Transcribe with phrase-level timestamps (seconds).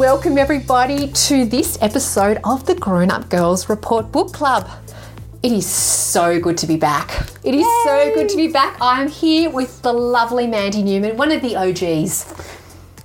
[0.00, 4.66] welcome everybody to this episode of the Grown Up Girls Report Book Club.
[5.42, 7.10] It is so good to be back.
[7.44, 8.78] It is so good to be back.
[8.80, 12.32] I'm here with the lovely Mandy Newman, one of the OGs.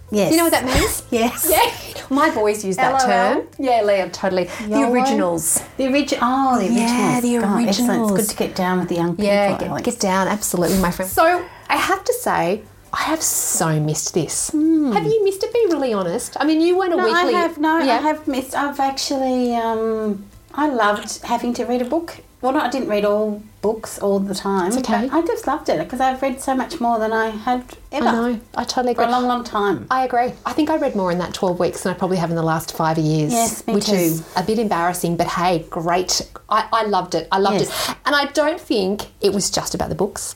[0.09, 0.30] Yes.
[0.30, 1.04] Do you know what that means?
[1.12, 1.50] Yes.
[1.52, 2.16] Yeah.
[2.16, 3.02] My boys use that LOL.
[3.02, 3.48] term.
[3.59, 4.46] Yeah, Liam, totally.
[4.46, 5.62] The originals.
[5.75, 6.21] The original.
[6.23, 6.80] Oh, the originals.
[6.80, 8.20] Yeah, the God, excellent.
[8.20, 9.26] It's good to get down with the young people.
[9.26, 11.12] Yeah, get, get down, absolutely, my friend.
[11.12, 12.63] So I have to say,
[12.95, 14.52] I have so missed this.
[14.52, 15.54] Have you missed it?
[15.54, 16.38] Be really honest.
[16.40, 16.98] I mean, you weren't a.
[16.98, 17.35] No, weekly.
[17.35, 17.80] I have no.
[17.80, 17.95] Yeah.
[17.98, 18.55] I have missed.
[18.55, 19.54] I've actually.
[19.55, 22.18] Um, I loved having to read a book.
[22.41, 24.68] Well, no, I didn't read all books all the time.
[24.68, 25.10] It's okay.
[25.12, 28.12] I just loved it because I've read so much more than I had ever I
[28.12, 28.40] know.
[28.55, 29.12] I totally for agree.
[29.14, 29.88] a long, long time.
[29.90, 30.34] I agree.
[30.46, 32.44] I think I read more in that 12 weeks than I probably have in the
[32.44, 33.32] last five years.
[33.34, 33.96] Yes, me which too.
[33.96, 36.22] is a bit embarrassing, but hey, great.
[36.48, 37.28] I, I loved it.
[37.32, 37.90] I loved Yes.
[37.90, 37.96] it.
[38.05, 40.36] And I don't think it was just about the books.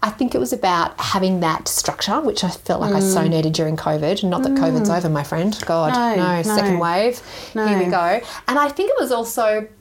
[0.00, 3.54] I think it was about having that structure, which I felt like I so needed
[3.54, 4.22] during COVID.
[4.22, 5.58] Not that COVID's over, my friend.
[5.66, 6.16] God, Mm.
[6.16, 6.42] No, no, no.
[6.42, 7.20] second wave.
[7.54, 8.20] Here we go.
[8.46, 9.72] And I think it was also, it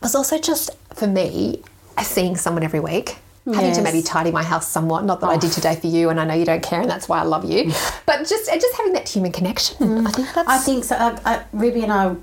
[0.00, 1.62] was also just for me,
[2.02, 3.16] seeing someone every week.
[3.44, 5.04] Having to maybe tidy my house somewhat.
[5.04, 7.08] Not that I did today for you, and I know you don't care, and that's
[7.08, 7.72] why I love you.
[8.06, 10.06] But just just having that human connection.
[10.06, 10.48] I think that's.
[10.48, 10.94] I think so.
[10.94, 12.14] Uh, uh, Ruby and I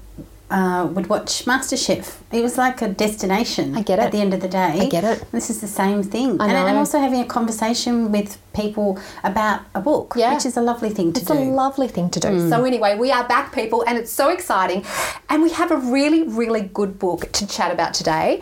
[0.50, 2.18] uh, would watch MasterChef.
[2.32, 3.76] It was like a destination.
[3.78, 4.04] I get it.
[4.04, 5.24] At the end of the day, I get it.
[5.32, 9.62] This is the same thing, I and, and also having a conversation with people about
[9.76, 10.34] a book, Yeah.
[10.34, 11.34] which is a lovely thing to It's do.
[11.38, 12.50] a lovely thing to do.
[12.50, 14.84] So anyway, we are back, people, and it's so exciting.
[15.30, 18.42] And we have a really, really good book to chat about today.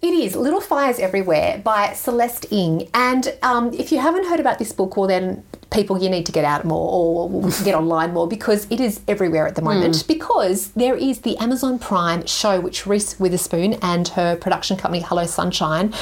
[0.00, 2.88] It is Little Fires Everywhere by Celeste Ng.
[2.94, 6.32] And um, if you haven't heard about this book, well then people you need to
[6.32, 10.06] get out more or get online more because it is everywhere at the moment mm.
[10.06, 15.24] because there is the Amazon Prime show which Reese Witherspoon and her production company Hello
[15.24, 15.92] Sunshine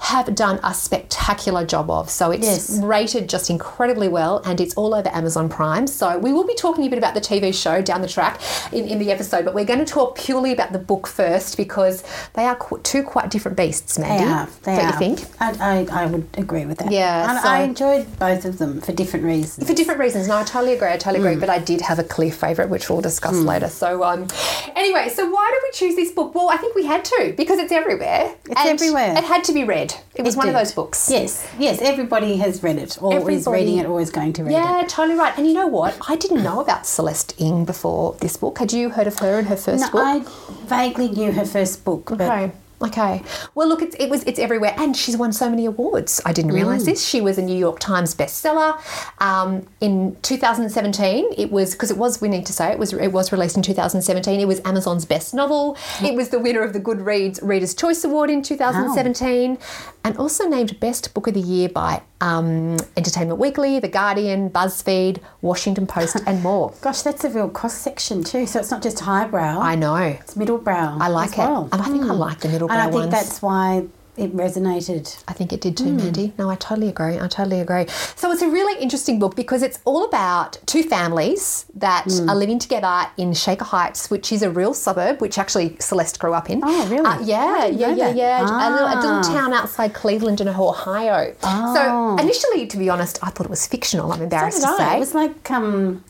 [0.00, 2.10] have done a spectacular job of.
[2.10, 2.80] So it's Yes.
[2.82, 5.86] rated just incredibly well and it's all over Amazon Prime.
[5.86, 8.40] So we will be talking a bit about the TV show down the track
[8.72, 12.02] in, in the episode, but we're going to talk purely about the book first because
[12.34, 14.24] they are qu- two quite different beasts, Mandy.
[14.24, 14.48] They are.
[14.64, 14.92] They Don't are.
[14.92, 15.30] you think?
[15.40, 16.90] I, I, I would agree with that.
[16.90, 19.66] Yeah, And so- I enjoyed both of them for different reasons.
[19.68, 20.28] For different reasons.
[20.28, 20.88] No, I totally agree.
[20.88, 21.32] I totally Mm.
[21.32, 21.40] agree.
[21.40, 23.68] But I did have a clear favourite, which we'll discuss later.
[23.68, 24.26] So, um,
[24.74, 26.34] anyway, so why did we choose this book?
[26.34, 28.34] Well, I think we had to because it's everywhere.
[28.48, 29.12] It's everywhere.
[29.16, 29.94] It had to be read.
[30.14, 31.08] It was It one of those books.
[31.10, 31.78] Yes, yes.
[31.82, 34.54] Everybody has read it, or is reading it, or is going to read it.
[34.54, 35.36] Yeah, totally right.
[35.36, 35.96] And you know what?
[36.08, 38.58] I didn't know about Celeste Ng before this book.
[38.58, 40.02] Had you heard of her and her first No, book?
[40.04, 40.22] I
[40.66, 42.52] vaguely knew her first book, but Okay.
[42.82, 43.22] Okay.
[43.54, 46.20] Well, look, it's, it was it's everywhere, and she's won so many awards.
[46.24, 46.54] I didn't Mm.
[46.54, 47.04] realize this.
[47.06, 48.76] She was a New York Times bestseller
[49.20, 51.30] um, in 2017.
[51.36, 52.20] It was because it was.
[52.20, 52.92] We need to say it was.
[52.92, 54.40] It was released in 2017.
[54.40, 55.76] It was Amazon's best novel.
[56.02, 59.58] It was the winner of the Goodreads Readers' Choice Award in 2017,
[60.04, 65.20] and also named Best Book of the Year by um, Entertainment Weekly, The Guardian, BuzzFeed,
[65.42, 66.72] Washington Post, and more.
[66.80, 68.46] gosh, that's a real cross section too.
[68.46, 69.96] So it's not just highbrow; I know.
[69.96, 70.96] it's middle brow.
[71.00, 71.68] I like as it, well.
[71.72, 72.76] and I think I like the middle brow.
[72.76, 73.10] and I think ones.
[73.10, 75.22] that's why it resonated.
[75.26, 75.96] I think it did too, Hmm.
[75.96, 76.32] Mandy.
[76.38, 77.18] No, I totally agree.
[77.18, 77.86] I totally agree.
[78.14, 82.28] So it's a really interesting book because it's all about two families that Hmm.
[82.28, 86.34] are living together in Shaker Heights, which is a real suburb, which actually Celeste grew
[86.34, 86.60] up in.
[86.62, 87.06] Oh, really?
[87.06, 88.16] Uh, yeah, yeah, yeah, that.
[88.16, 88.42] yeah.
[88.42, 89.22] A, little, a little Ah.
[89.22, 91.34] town outside Cleveland in Ohio.
[91.42, 91.74] Oh.
[91.74, 94.12] So initially, to be honest, I thought it was fictional.
[94.12, 94.96] I'm embarrassed So to say.
[94.96, 96.04] It was like um,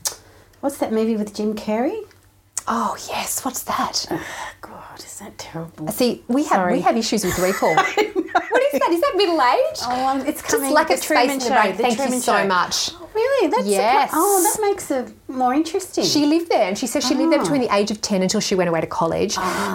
[0.60, 2.00] what's that movie with Jim Carrey?
[2.68, 4.06] Oh yes, what's that?
[4.60, 5.88] God, is that terrible?
[5.88, 6.74] See, we have Sorry.
[6.74, 7.74] we have issues with recall.
[7.74, 8.90] what is that?
[8.90, 9.78] Is that middle age?
[9.84, 10.70] Oh, um, it's Just coming.
[10.72, 11.74] lack the of space in the brain.
[11.74, 12.46] Thank you Truman so Show.
[12.46, 12.90] much.
[13.14, 13.48] Really?
[13.50, 14.10] That's Yes.
[14.10, 16.02] surpri- oh, that makes it more interesting.
[16.04, 17.42] She lived there, and she says she lived there Ah.
[17.42, 19.34] between the age of 10 until she went away to college.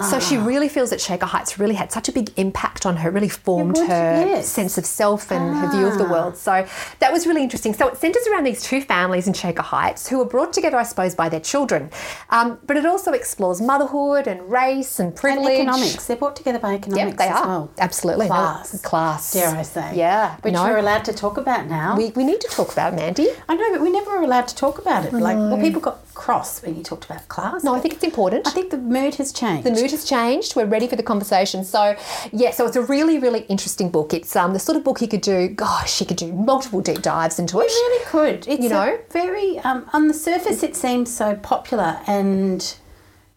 [0.09, 3.12] So she really feels that Shaker Heights really had such a big impact on her,
[3.12, 4.48] really formed would- her yes.
[4.48, 6.12] sense of self and her view of the Ah.
[6.12, 6.38] world.
[6.38, 6.66] So
[7.00, 7.75] that was really interesting.
[7.75, 10.84] So it centres around these two families in Shaker Heights who are brought together, I
[10.84, 11.92] suppose, by their children.
[12.31, 15.59] Um, but it also explores motherhood and race and and privilege.
[15.59, 16.05] economics.
[16.05, 17.47] They're brought together by economics Yep, they as are.
[17.47, 17.71] well.
[17.79, 18.25] Absolutely.
[18.27, 18.81] No, Class.
[18.81, 19.33] class.
[19.33, 19.95] Dare I say?
[19.95, 20.38] Yeah.
[20.41, 20.63] Which no.
[20.65, 21.95] we're allowed to talk about now.
[21.97, 23.27] we, we need to talk about Mandy.
[23.50, 25.13] I know, but we never were allowed to talk about it.
[25.13, 27.64] Like, well, people got cross when you talked about class.
[27.64, 28.48] No, I think it's important.
[28.48, 29.66] I think the mood has changed.
[29.66, 30.56] The mood has changed.
[30.56, 31.64] We're ready for the conversation.
[31.64, 31.96] So,
[32.34, 34.14] yeah, so it's a really, really interesting book.
[34.14, 37.02] It's um, the sort of book you could do, gosh, you could do multiple deep
[37.02, 37.66] dives into it.
[37.66, 38.48] It really could.
[38.48, 39.00] It's You know?
[39.12, 42.75] very um, on the surface it seems so popular and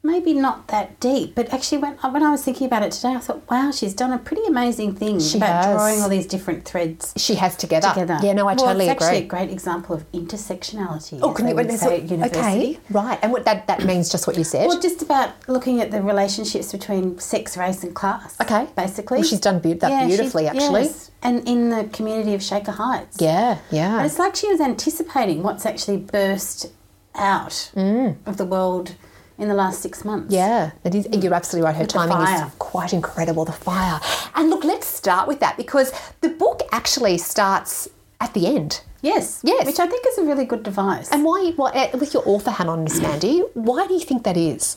[0.02, 3.14] maybe not that deep, but actually when uh, when I was thinking about it today,
[3.14, 5.76] I thought, wow, she's done a pretty amazing thing She about has.
[5.76, 7.88] drawing all these different threads She has together.
[7.91, 8.19] together.
[8.23, 9.26] Yeah, no, I well, totally it's actually agree.
[9.26, 11.20] a great example of intersectionality.
[11.23, 11.56] Oh, can they you?
[11.56, 12.38] would say what- at university.
[12.41, 13.19] okay, right.
[13.23, 14.67] And what that, that means just what you said.
[14.69, 18.41] Well, just about looking at the relationships between sex, race, and class.
[18.41, 18.69] Okay.
[18.76, 19.19] basically.
[19.19, 20.82] Well, she's done beau- that she- beautifully, actually.
[20.85, 21.11] yes.
[21.23, 23.19] And in the community of Shaker Heights.
[23.20, 24.03] yeah, yeah.
[24.05, 26.73] it's like she was anticipating what's actually burst
[27.14, 28.17] out mm.
[28.25, 28.94] of the world
[29.40, 30.32] in the last six months.
[30.32, 31.75] Yeah, it is, you're absolutely right.
[31.75, 33.44] Her the timing is quite incredible.
[33.44, 33.98] The fire.
[34.34, 37.88] And look, let's start with that because the book actually starts
[38.20, 38.82] at the end.
[39.00, 39.40] Yes.
[39.42, 39.64] Yes.
[39.66, 41.10] Which I think is a really good device.
[41.10, 44.25] And why, why uh, with your author hat on, Miss Mandy, why do you think
[44.25, 44.76] that is?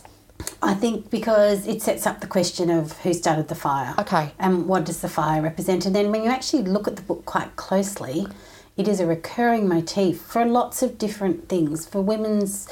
[0.62, 3.94] I think because it sets up the question of who started the fire.
[4.00, 4.32] Okay.
[4.40, 5.86] And what does the fire represent?
[5.86, 8.28] And then when you actually look at the book quite closely,
[8.78, 11.86] it is a recurring motif for lots of different things.
[11.86, 12.70] For women's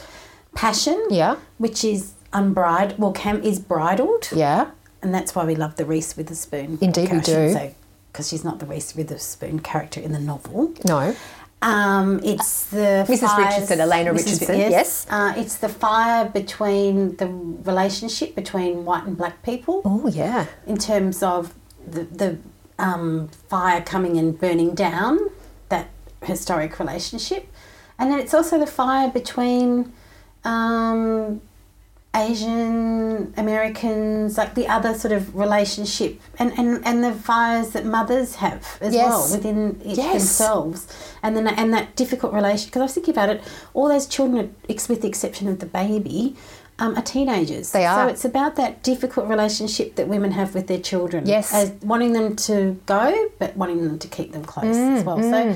[0.55, 1.35] passion, Yeah.
[1.57, 4.29] which is unbridled, well, Cam is bridled.
[4.33, 4.67] Yeah.
[5.01, 6.77] And that's why we love the Reese Witherspoon.
[6.81, 7.71] Indeed we do.
[8.11, 10.73] Because she's not the Reese Witherspoon character in the novel.
[10.85, 11.15] No.
[11.63, 13.19] Um, it's the Mrs.
[13.19, 14.15] fires- Richardson, Elena Mrs.
[14.25, 15.07] Richardson, Yes, yes.
[15.09, 20.47] Uh, it's the fire between the relationship between white and black people Oh yeah.
[20.65, 21.53] in terms of
[21.87, 22.37] the the
[22.79, 25.19] um, fire coming and burning down
[25.69, 25.89] that
[26.23, 27.47] historic relationship,
[27.99, 29.93] and then it's also the fire between
[30.43, 31.41] um,
[32.13, 38.35] Asian Americans, like the other sort of relationship, and, and, and the fires that mothers
[38.35, 39.07] have as Yes.
[39.09, 40.13] well within it Yes.
[40.13, 40.87] themselves,
[41.23, 42.67] and then and that difficult relation.
[42.67, 43.41] Because I was thinking about it,
[43.73, 46.35] all those children, with the exception of the baby,
[46.79, 47.71] um, are teenagers.
[47.71, 48.05] They are.
[48.07, 51.25] So it's about that difficult relationship that women have with their children.
[51.27, 51.53] Yes.
[51.53, 55.21] as wanting them to go, but wanting them to keep them close as well.
[55.21, 55.55] So.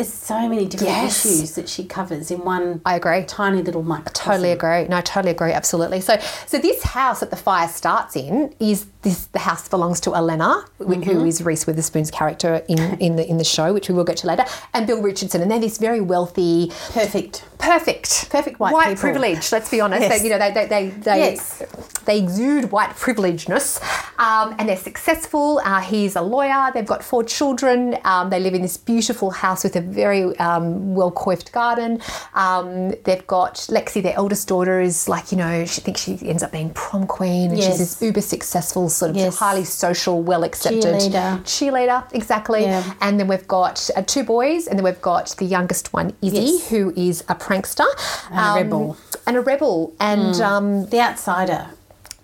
[0.00, 1.26] There's so many different Yes.
[1.26, 3.22] issues that she covers in one I agree.
[3.24, 4.30] tiny little microcosm.
[4.30, 4.84] I totally agree.
[4.88, 5.52] No, I totally agree.
[5.52, 6.00] Absolutely.
[6.00, 6.16] So,
[6.46, 9.26] so this house that the fire starts in is this.
[9.26, 11.02] The house belongs to Elena, Mm-hmm.
[11.02, 14.16] who is Reese Witherspoon's character in, in the in the show, which we will get
[14.18, 17.44] to later, and Bill Richardson, and they're this very wealthy, Perfect.
[17.60, 19.00] Perfect, Perfect white people.
[19.00, 19.52] privilege.
[19.52, 20.02] Let's be honest.
[20.02, 20.18] Yes.
[20.18, 21.62] They, you know, they they they they, Yes.
[22.06, 23.80] they exude white privilegeness,
[24.18, 25.60] um, and they're successful.
[25.64, 26.70] Uh, he's a lawyer.
[26.74, 27.96] They've got four children.
[28.04, 32.00] Um, they live in this beautiful house with a very um, well coiffed garden.
[32.34, 36.42] Um, they've got Lexi, their eldest daughter, is like you know she thinks she ends
[36.42, 37.66] up being prom queen, and Yes.
[37.68, 39.36] she's this uber successful, sort of Yes.
[39.38, 41.40] highly social, well accepted Cheerleader.
[41.44, 42.62] cheerleader, exactly.
[42.62, 42.82] Yeah.
[43.00, 46.58] And then we've got uh, two boys, and then we've got the youngest one, Izzy,
[46.70, 47.86] who is a prankster
[48.30, 48.96] And a rebel.
[49.26, 51.66] and a rebel, and um, The outsider.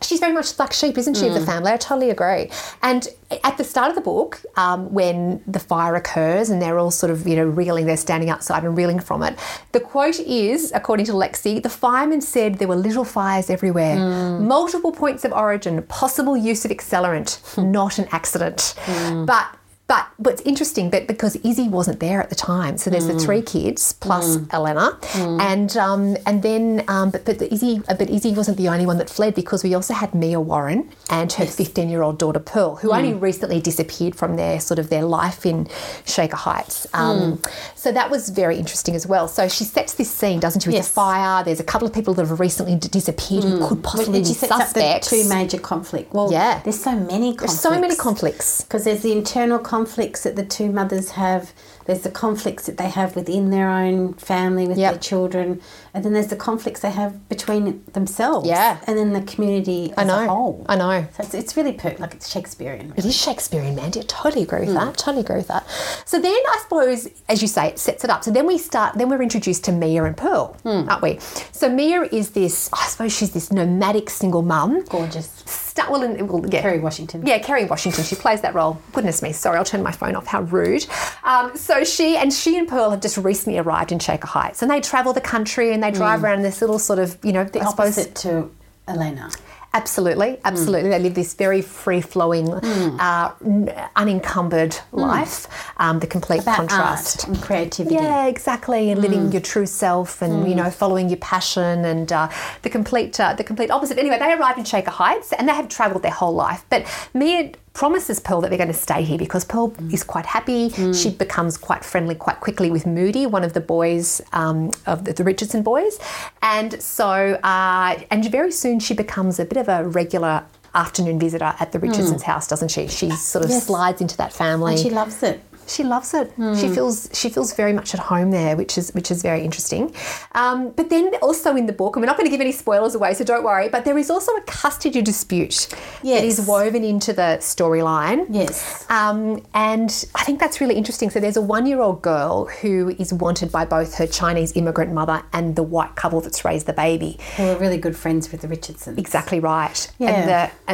[0.02, 1.46] she's very much the black sheep, isn't she, of the Mm.
[1.52, 1.72] family?
[1.72, 2.50] I totally agree.
[2.82, 3.08] And
[3.42, 7.10] at the start of the book, um, when the fire occurs and they're all sort
[7.10, 9.36] of, you know, reeling, they're standing outside and reeling from it.
[9.72, 14.40] The quote is, according to Lexi, the fireman said there were little fires everywhere, Mm.
[14.42, 18.74] multiple points of origin, possible use of accelerant, not an accident.
[18.86, 19.26] Mm.
[19.26, 19.46] But
[19.88, 23.12] but what's interesting, but because Izzy wasn't there at the time, so there's Mm.
[23.14, 28.10] the three kids plus Elena, and um, and then um, but but the Izzy but
[28.10, 31.46] Izzy wasn't the only one that fled because we also had Mia Warren and her
[31.46, 33.20] 15 year old daughter Pearl, who only Mm.
[33.22, 35.68] recently disappeared from their sort of their life in
[36.04, 36.86] Shaker Heights.
[36.92, 37.46] Um, Mm.
[37.76, 39.28] So that was very interesting as well.
[39.28, 40.88] So she sets this scene, doesn't she, with Yes.
[40.88, 41.44] the fire?
[41.44, 44.34] There's a couple of people that have recently d- disappeared who could possibly be she
[44.34, 45.08] sets up the suspects.
[45.10, 46.12] two major conflict.
[46.12, 46.60] Well, Yeah.
[46.64, 47.52] there's so many conflicts.
[47.62, 48.62] There's so many conflicts.
[48.62, 51.52] Because there's the internal conflicts that the two mothers have.
[51.86, 54.92] There's the conflicts that they have within their own family with Yep.
[54.92, 55.60] their children,
[55.94, 58.48] and then there's the conflicts they have between themselves.
[58.48, 58.78] Yeah.
[58.86, 60.24] and then the community I as know.
[60.24, 60.64] a whole.
[60.68, 61.06] I know.
[61.14, 62.92] So it's, it's really per- like it's Shakespearean.
[62.96, 64.00] It is Shakespearean, Mandy.
[64.00, 64.96] I totally agree with that.
[64.96, 65.64] Totally agree with that.
[66.04, 68.24] So then I suppose, as you say, it sets it up.
[68.24, 70.88] So then we start, then we're introduced to Mia and Pearl, Hmm.
[70.88, 71.18] aren't we?
[71.52, 74.84] So Mia is this, I suppose she's this nomadic single mum.
[74.88, 75.65] Gorgeous.
[75.76, 76.62] Sta- well, and, well, yeah.
[76.62, 77.26] Kerry Washington.
[77.26, 78.02] Yeah, Kerry Washington.
[78.04, 78.80] She plays that role.
[78.94, 79.32] Goodness me.
[79.32, 80.26] Sorry, I'll turn my phone off.
[80.26, 80.86] How rude.
[81.22, 84.70] Um, so she and she and Pearl have just recently arrived in Shaker Heights, and
[84.70, 87.44] they travel the country and they drive around in this little sort of, you know.
[87.44, 88.50] The opposite to
[88.88, 89.30] Elena.
[89.76, 90.88] Absolutely, absolutely.
[90.90, 95.46] They live this very free flowing, uh, n- unencumbered life.
[95.76, 97.28] Um, the complete About contrast.
[97.28, 97.94] and creativity.
[97.94, 102.28] Yeah, exactly, and living your true self, and you know, following your passion, and uh,
[102.62, 103.98] the complete, uh, the complete opposite.
[103.98, 106.64] Anyway, they arrive in Shaker Heights, and they have travelled their whole life.
[106.70, 110.70] But Mia promises Pearl that they're going to stay here because Pearl is quite happy.
[110.92, 115.12] She becomes quite friendly quite quickly with Moody, one of the boys um, of the,
[115.12, 115.98] the Richardson boys,
[116.42, 117.08] and so
[117.44, 120.44] uh, and very soon she becomes a bit of a regular.
[120.74, 122.86] Afternoon visitor at the Richardsons' house, doesn't she?
[122.86, 123.64] She sort of Yes.
[123.64, 124.72] slides into that family.
[124.72, 125.40] And she loves it.
[125.66, 126.32] She loves it.
[126.56, 129.94] She feels she feels very much at home there, which is which is very interesting.
[130.32, 132.94] Um, but then also in the book, and we're not going to give any spoilers
[132.94, 133.68] away, so don't worry.
[133.68, 135.68] But there is also a custody dispute
[136.02, 138.26] that is woven into the storyline.
[138.30, 138.86] Yes.
[138.90, 141.10] Um, and I think that's really interesting.
[141.10, 145.56] So there's a one-year-old girl who is wanted by both her Chinese immigrant mother and
[145.56, 147.18] the white couple that's raised the baby.
[147.36, 148.98] Who are really good friends with the Richardsons.
[148.98, 149.92] Exactly right.
[149.98, 150.10] Yeah.
[150.10, 150.28] And,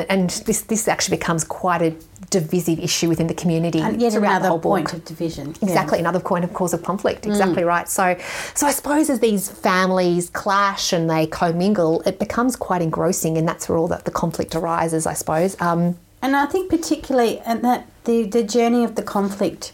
[0.04, 1.94] the, and this this actually becomes quite a
[2.31, 5.49] divisive issue within the community And yet another point of division.
[5.61, 5.69] Yeah.
[5.69, 7.26] Exactly, another point of cause of conflict.
[7.26, 7.88] Exactly right.
[7.88, 8.17] So,
[8.55, 13.47] so I suppose as these families clash and they commingle, it becomes quite engrossing, and
[13.47, 15.07] that's where all the, the conflict arises.
[15.07, 15.61] I suppose.
[15.61, 19.73] Um, And I think particularly and that the, the journey of the conflict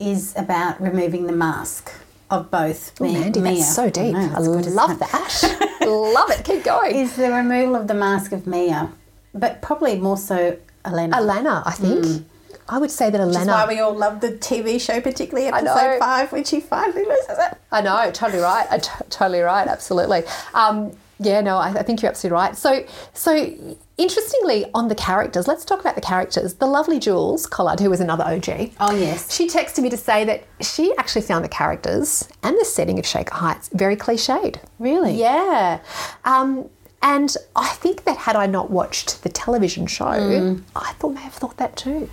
[0.00, 1.92] is about removing the mask
[2.30, 3.54] of both oh, me, Mandy, Mia.
[3.54, 4.14] that's so deep.
[4.14, 5.78] I, know, I that's good, love that.
[5.86, 6.44] love it.
[6.44, 6.96] Keep going.
[6.96, 8.90] Is the removal of the mask of Mia,
[9.34, 11.16] but probably more so Elena.
[11.16, 12.26] Alana, I think.
[12.68, 15.98] I would say that Which is why we all love the TV show, particularly episode
[15.98, 17.58] five, when she finally loses it.
[17.70, 18.66] I know, totally right.
[18.70, 19.68] I t- totally right.
[19.68, 20.22] Absolutely.
[20.54, 22.56] Um, yeah, no, I, I think you're absolutely right.
[22.56, 26.54] So, so interestingly, on the characters, let's talk about the characters.
[26.54, 28.72] The lovely Jules Collard, who was another OG.
[28.80, 29.34] Oh yes.
[29.34, 33.06] She texted me to say that she actually found the characters and the setting of
[33.06, 34.58] Shaker Heights very cliched.
[34.78, 35.14] Really?
[35.14, 35.80] Yeah.
[36.24, 36.68] Um,
[37.04, 40.62] and I think that had I not watched the television show, hmm.
[40.74, 42.08] I thought may have thought that too.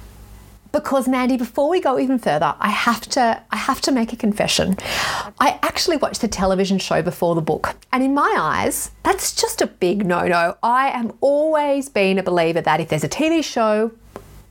[0.74, 4.17] Because Mandy, before we go even further, I have to I have to make a
[4.17, 4.75] confession.
[5.39, 9.62] I actually watched the television show before the book, and in my eyes, that's just
[9.62, 10.57] a big no-no.
[10.62, 13.91] I am always been a believer that if there's a TV show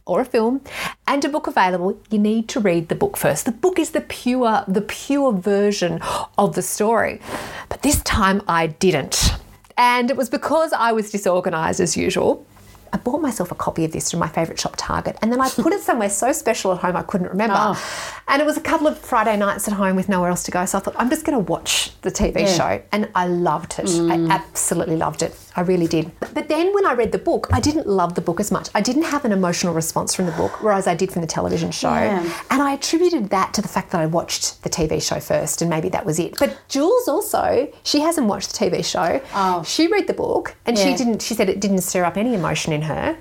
[0.07, 0.63] or a film
[1.07, 3.45] and a book available, you need to read the book first.
[3.45, 6.01] The book is the pure the pure version
[6.39, 7.21] of the story.
[7.69, 9.35] But this time I didn't.
[9.81, 12.47] And it was because I was disorganized as usual.
[12.93, 15.49] I bought myself a copy of this from my favourite shop, Target, and then I
[15.49, 17.57] put it somewhere so special at home I couldn't remember.
[17.57, 18.23] Oh.
[18.29, 20.67] And it was a couple of Friday nights at home with nowhere else to go,
[20.67, 22.47] so I thought I'm just going to watch the TV Yeah.
[22.47, 23.89] show, and I loved it.
[23.89, 24.31] I mm.
[24.31, 25.35] absolutely loved it.
[25.57, 26.11] I really did.
[26.21, 28.69] But then when I read the book, I didn't love the book as much.
[28.75, 31.71] I didn't have an emotional response from the book, whereas I did from the television
[31.71, 31.93] show.
[31.93, 32.23] Yeah.
[32.51, 35.69] And I attributed that to the fact that I watched the TV show first, and
[35.69, 36.39] maybe that was it.
[36.39, 39.21] But Jules also, she hasn't watched the TV show.
[39.35, 39.63] Oh.
[39.65, 41.23] She read the book, and she didn't.
[41.23, 43.19] She said it didn't stir up any emotion in her.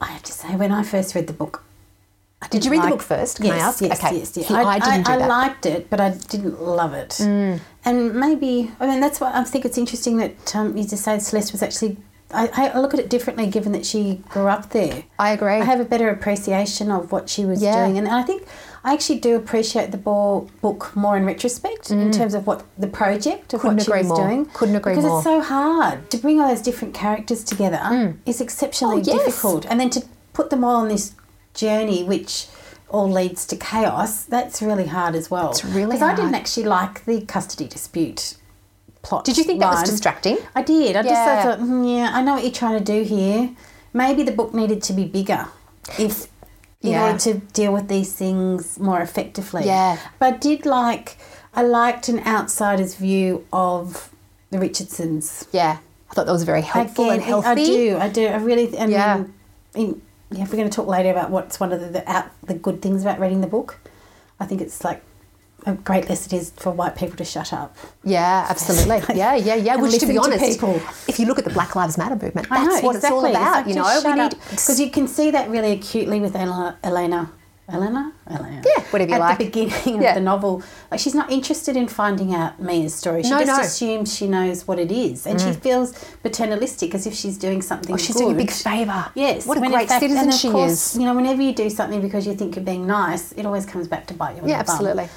[0.00, 1.62] I have to say, when I first read the book,
[2.42, 3.38] I Did you read the book first?
[3.38, 3.80] Can I yes, ask?
[3.80, 4.18] Yes, Okay.
[4.18, 4.50] yes, yes.
[4.50, 5.24] I didn't do I, that.
[5.24, 5.28] Mm.
[5.28, 7.18] liked it, but I didn't love it.
[7.84, 11.18] And maybe, I mean, that's why I think it's interesting that um, you just say
[11.18, 11.96] Celeste was actually.
[12.32, 15.04] I, I look at it differently given that she grew up there.
[15.20, 15.52] I agree.
[15.52, 17.84] I have a better appreciation of what she was Yeah.
[17.86, 17.96] doing.
[17.96, 18.44] And I think
[18.82, 22.88] I actually do appreciate the ball book more in retrospect in terms of what the
[22.88, 23.62] project of Mm.
[23.62, 24.16] Couldn't what she was more.
[24.26, 24.46] doing.
[24.46, 25.18] Couldn't agree because more.
[25.18, 29.24] it's so hard to bring all those different characters together is exceptionally Oh, yes.
[29.26, 29.66] difficult.
[29.66, 31.12] And then to put them all on this
[31.52, 32.48] journey, which
[32.94, 35.50] all leads to chaos, that's really hard as well.
[35.50, 38.36] It's really Because I didn't actually like the custody dispute
[39.02, 39.24] plot.
[39.24, 40.38] Did you think that was distracting?
[40.54, 40.96] I did.
[40.96, 41.08] I Yeah.
[41.12, 43.50] just thought, "Hmm, yeah, I know what you're trying to do here.
[43.92, 45.46] Maybe the book needed to be bigger
[45.98, 46.28] if
[46.82, 47.06] in Yeah.
[47.06, 49.64] order to deal with these things more effectively.
[49.66, 49.96] Yeah.
[50.18, 51.16] But I did like,
[51.54, 54.10] I liked an outsider's view of
[54.50, 55.46] the Richardsons.
[55.52, 55.78] Yeah,
[56.10, 57.48] I thought that was very helpful and healthy.
[57.48, 57.98] I do.
[58.00, 58.26] I do.
[58.28, 58.78] I really.
[58.78, 59.16] I Yeah.
[59.16, 59.32] mean,
[59.74, 62.26] in, yeah, if we're going to talk later about what's one of the the, out,
[62.42, 63.78] the good things about reading the book,
[64.40, 65.02] I think it's like
[65.66, 67.76] a great lesson is for white people to shut up.
[68.02, 69.02] Yeah, absolutely.
[69.16, 69.74] Yeah, yeah, yeah.
[69.74, 70.80] And Which, to be to honest, people.
[71.08, 72.96] if you look at the Black Lives Matter movement, that's know, what exactly.
[72.96, 73.68] it's all about.
[73.68, 77.30] you know, we need because you can see that really acutely with Elena.
[77.66, 78.12] Um, Elena.
[78.28, 78.62] Elena?
[78.64, 79.38] Yeah, whatever you At like.
[79.38, 80.10] the beginning Yeah.
[80.10, 83.22] of the novel, like she's not interested in finding out Mia's story.
[83.22, 83.64] She No, just no.
[83.64, 85.56] assumes she knows what it is, and she mm.
[85.62, 85.92] feels
[86.22, 87.94] paternalistic as if she's doing something.
[87.94, 89.06] Oh, she's doing a big favour.
[89.14, 90.98] Yes, What a when great fact- citizen and of she course, is.
[90.98, 93.88] You know, whenever you do something because you think you're being nice, it always comes
[93.88, 94.42] back to bite you.
[94.42, 95.08] in Yeah, absolutely.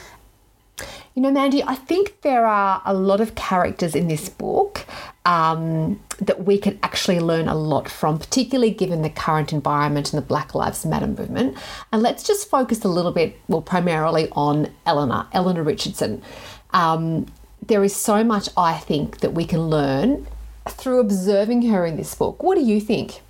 [1.18, 4.86] You know, Mandy, I think there are a lot of characters in this book
[5.26, 10.22] um, that we can actually learn a lot from, particularly given the current environment and
[10.22, 11.58] the Black Lives Matter movement.
[11.92, 16.22] And let's just focus a little bit, well, primarily on Eleanor, Eleanor Richardson.
[16.70, 17.26] Um,
[17.66, 20.28] there is so much, I think, that we can learn
[20.70, 22.44] through observing her in this book.
[22.44, 23.22] What do you think?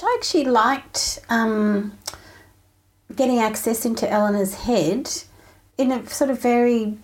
[0.00, 1.98] I actually liked um,
[3.16, 5.10] getting access into Eleanor's head
[5.78, 6.96] in a sort of very.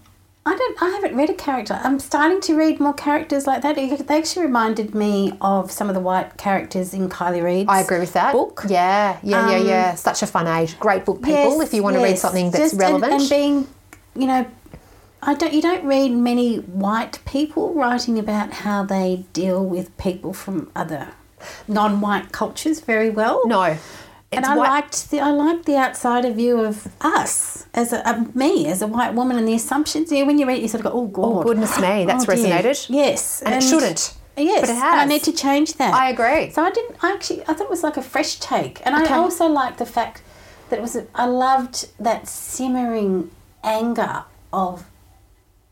[0.46, 0.82] I don't.
[0.82, 1.78] I haven't read a character.
[1.84, 3.76] I'm starting to read more characters like that.
[3.76, 7.68] They actually reminded me of some of the white characters in Kiley Reid's.
[7.68, 8.32] I agree with that.
[8.32, 8.64] book.
[8.68, 9.94] Yeah, yeah, yeah, Um, yeah.
[9.96, 10.78] Such a fun age.
[10.80, 13.12] Great book, people, Yes, if you want to read something that's Just- and- relevant.
[13.20, 13.66] and, being,
[14.16, 14.46] you know,
[15.22, 15.52] I don't.
[15.52, 21.08] You don't read many white people writing about how they deal with people from other
[21.68, 23.46] non-white cultures very well.
[23.46, 23.76] no.
[24.32, 28.34] And I white- liked the I liked the outsider view of us as a, of
[28.36, 30.10] me as a white woman and the assumptions.
[30.10, 32.04] Know, when you read, it, you sort of go, "Oh, oh God, Oh, goodness me,
[32.04, 32.86] that's oh, dear." resonated.
[32.90, 34.14] Yes, And it shouldn't.
[34.36, 35.92] Yes, But it And I need to change that.
[35.92, 36.50] I agree.
[36.50, 36.96] So I didn't.
[37.02, 39.12] I actually I thought it was like a fresh take, and Okay.
[39.12, 40.22] I also liked the fact
[40.68, 40.94] that it was.
[40.96, 43.30] A, I loved that simmering
[43.64, 44.84] anger of.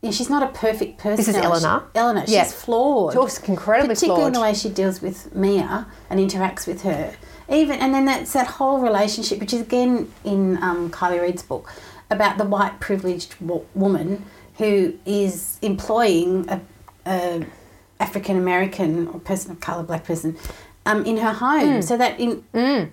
[0.01, 1.17] Yeah, she's not a perfect person.
[1.17, 1.83] This is Eleanor?
[1.93, 2.45] Eleanor, she's Yeah.
[2.45, 3.13] flawed.
[3.13, 7.15] She's incredibly particularly in the way she deals with Mia and interacts with her.
[7.49, 11.71] Even and then that's that whole relationship, which is again in um, Kiley Reid's book
[12.11, 14.25] about the white privileged wo- woman
[14.57, 16.61] who is employing a,
[17.05, 17.45] a
[17.99, 20.37] African American or person of color, black person.
[20.85, 22.41] Um, in her home, so that in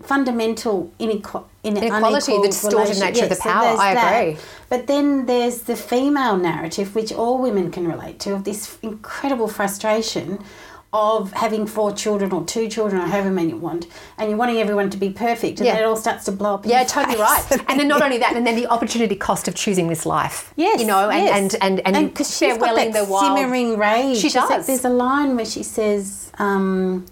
[0.03, 4.21] fundamental inequ- in Inequality, the distorted nature of the yes, so power, there's I that.
[4.21, 4.41] agree.
[4.69, 9.49] But then there's the female narrative, which all women can relate to, of this incredible
[9.49, 10.45] frustration
[10.93, 14.59] of having four children or two children or however many you want, and you're wanting
[14.59, 15.75] everyone to be perfect, and Yeah.
[15.75, 16.65] then it all starts to blow up.
[16.67, 17.23] Yeah, totally face.
[17.51, 17.65] right.
[17.69, 20.53] And then not only that, and then the opportunity cost of choosing this life.
[20.57, 21.55] Yes, you know, and yes.
[21.55, 23.37] and and and, because she's got that the wild.
[23.39, 24.17] simmering rage.
[24.19, 24.67] She There's like- does.
[24.67, 27.05] There's a line where she says, um,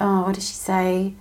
[0.00, 1.14] "Oh, what does she say?"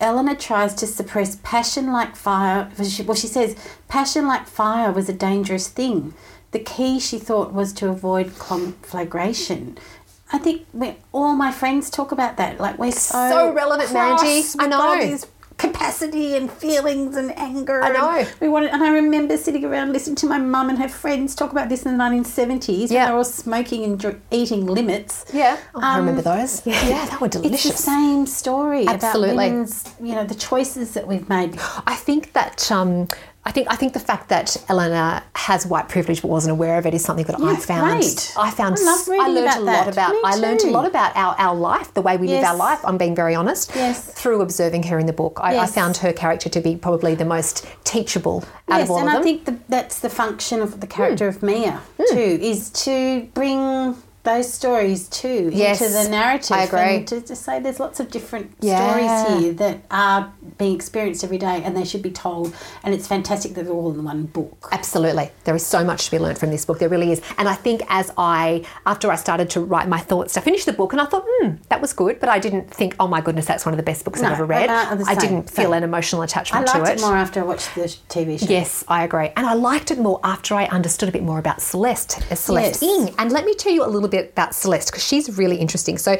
[0.00, 2.68] Eleanor tries to suppress passion like fire.
[3.06, 3.56] Well, she says,
[3.88, 6.12] passion like fire was a dangerous thing.
[6.50, 9.78] The key, she thought, was to avoid conflagration.
[10.34, 12.58] I think we, all my friends talk about that.
[12.58, 14.42] Like we're so, so relevant, cross, Mandy.
[14.58, 15.06] I we've all know.
[15.06, 15.26] these
[15.56, 17.80] capacity and feelings and anger.
[17.80, 18.10] I know.
[18.10, 21.36] And we wanted, and I remember sitting around listening to my mum and her friends
[21.36, 23.02] talk about this in the 1970s Yeah.
[23.02, 25.24] when they were all smoking and dr- eating limits.
[25.32, 26.66] Yeah, Oh, I remember Um, those.
[26.66, 27.66] Yeah, yeah, they were delicious.
[27.66, 29.30] It's the same story Absolutely.
[29.34, 31.56] about women's, you know, the choices that we've made.
[31.86, 33.06] I think that um,
[33.46, 36.86] I think I think the fact that Eleanor has white privilege but wasn't aware of
[36.86, 38.00] it is something that I found.
[38.00, 38.32] great.
[38.38, 38.78] I found.
[38.78, 39.92] I love reading learned about a lot that.
[39.92, 40.12] about.
[40.12, 42.80] Me I learned a lot about our, our life, the way we live our life.
[42.84, 43.70] I'm being very honest.
[43.74, 44.12] Yes.
[44.14, 47.26] Through observing her in the book, I, I found her character to be probably the
[47.26, 50.80] most teachable out yes, of all and of I think the, that's the function of
[50.80, 51.36] the character hmm.
[51.36, 52.14] of Mia hmm.
[52.14, 56.56] too, is to bring those stories too Yes, into the narrative.
[56.56, 56.80] I agree.
[56.96, 58.90] And to, to say there's lots of different Yeah.
[59.28, 62.54] stories here that are being experienced every day and they should be told.
[62.82, 64.68] And it's fantastic that they're all in one book.
[64.72, 65.30] Absolutely.
[65.44, 66.78] There is so much to be learned from this book.
[66.78, 67.20] There really is.
[67.38, 70.72] And I think as I, after I started to write my thoughts, I finished the
[70.72, 72.18] book and I thought, hmm, that was good.
[72.18, 74.46] But I didn't think, oh my goodness, that's one of the best books I've ever
[74.46, 74.70] read.
[74.70, 75.72] I- I- didn't feel same.
[75.74, 76.68] an emotional attachment.
[76.74, 78.46] I liked it more after I watched the TV show.
[78.48, 79.30] Yes, I agree.
[79.36, 82.82] And I liked it more after I understood a bit more about Celeste, uh, Celeste
[82.82, 83.08] Yes.
[83.08, 83.14] Ing.
[83.18, 85.98] And let me tell you a little bit about Celeste because she's really interesting.
[85.98, 86.16] So,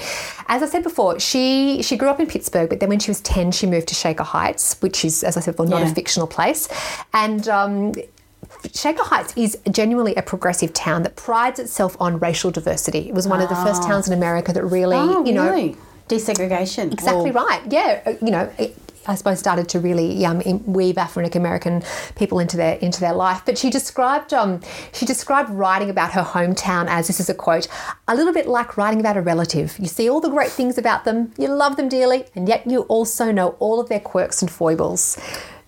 [0.49, 3.21] as I said before, she she grew up in Pittsburgh, but then when she was
[3.21, 5.91] 10, she moved to Shaker Heights, which is, as I said before, not Yeah.
[5.91, 6.69] a fictional place.
[7.13, 7.93] And um,
[8.75, 13.09] Shaker Heights is genuinely a progressive town that prides itself on racial diversity.
[13.09, 15.77] It was one of the first towns in America that really, Oh, you know, really?
[16.09, 16.93] Desegregation.
[16.93, 17.61] Exactly Well, right.
[17.71, 21.83] Yeah, uh, you know, it, I suppose started to really um, weave African American
[22.17, 23.43] people into their into their life.
[23.45, 24.61] But she described um,
[24.93, 27.69] she described writing about her hometown as this is a quote,
[28.09, 29.77] a little bit like writing about a relative.
[29.79, 32.83] You see all the great things about them, you love them dearly, and yet you
[32.83, 35.17] also know all of their quirks and foibles,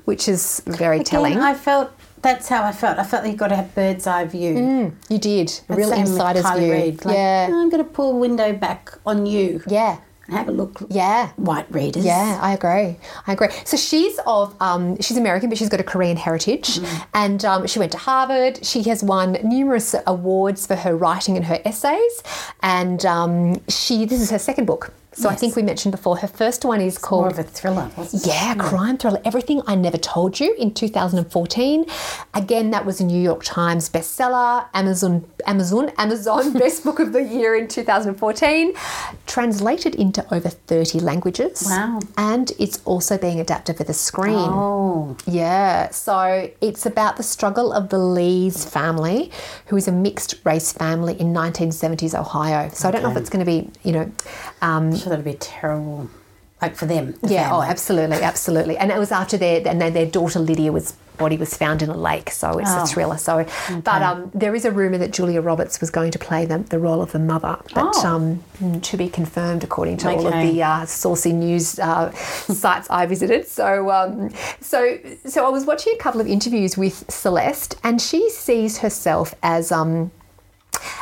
[0.05, 1.39] which is very telling.
[1.39, 2.99] I felt that's how I felt.
[2.99, 4.93] I felt that you got to have bird's eye view.
[5.09, 6.97] you did a real insider's view.
[7.05, 9.99] Like, yeah, I'm going to pull a window back on you yeah.
[10.35, 10.83] Have a look.
[10.89, 11.31] Yeah.
[11.37, 12.05] White readers.
[12.05, 12.97] Yeah, I agree.
[13.27, 13.49] I agree.
[13.65, 16.81] So she's of um, she's American, but she's got a Korean heritage,
[17.15, 18.65] and um, she went to Harvard.
[18.65, 22.23] She has won numerous awards for her writing and her essays,
[22.63, 24.93] and um, she this is her second book.
[25.17, 27.91] So I think we mentioned before her first one is called More of a thriller,
[27.97, 28.29] wasn't it?
[28.29, 28.61] yeah, hmm.
[28.61, 29.21] crime thriller.
[29.25, 31.87] Everything I Never Told You in 2014.
[32.35, 37.23] Again, that was a New York Times bestseller, Amazon, Amazon, Amazon Best Book of the
[37.23, 38.75] Year in 2014.
[39.27, 41.65] Translated into over 30 languages.
[41.67, 42.01] Wow.
[42.19, 44.35] And it's also being adapted for the screen.
[44.37, 49.31] Oh, Yeah, so it's about the struggle of the Lees family,
[49.67, 52.69] who is a mixed race family in 1970s Ohio.
[52.69, 54.13] So I don't know if it's going to be, you know,
[54.67, 56.09] um, I'm sure that'd be terrible.
[56.63, 57.15] Like for them.
[57.23, 58.79] the yeah, oh, absolutely, absolutely.
[58.79, 61.91] And it was after their and then their daughter Lydia was body was found in
[61.91, 62.83] a lake, so it's Oh.
[62.83, 63.19] a thriller.
[63.19, 63.47] So,
[63.85, 66.79] but um, there is a rumor that Julia Roberts was going to play the, the
[66.79, 68.07] role of the mother, but Oh.
[68.07, 72.11] um, to be confirmed according to all of the uh, saucy news uh,
[72.63, 73.47] sites I visited.
[73.49, 78.31] So, um, so, so I was watching a couple of interviews with Celeste, and she
[78.31, 79.71] sees herself as.
[79.73, 80.11] Um,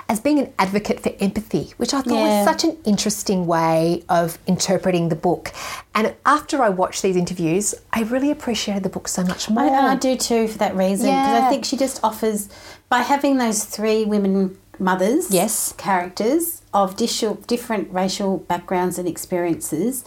[0.08, 2.38] as being an advocate for empathy, which I thought Yeah.
[2.38, 5.52] was such an interesting way of interpreting the book.
[5.94, 9.64] And after I watched these interviews, I really appreciated the book so much more.
[9.64, 11.46] I, I do too for that reason because Yeah.
[11.46, 12.48] I think she just offers
[12.88, 15.72] by having those three women mothers, Yes.
[15.76, 20.04] characters of different racial backgrounds and experiences.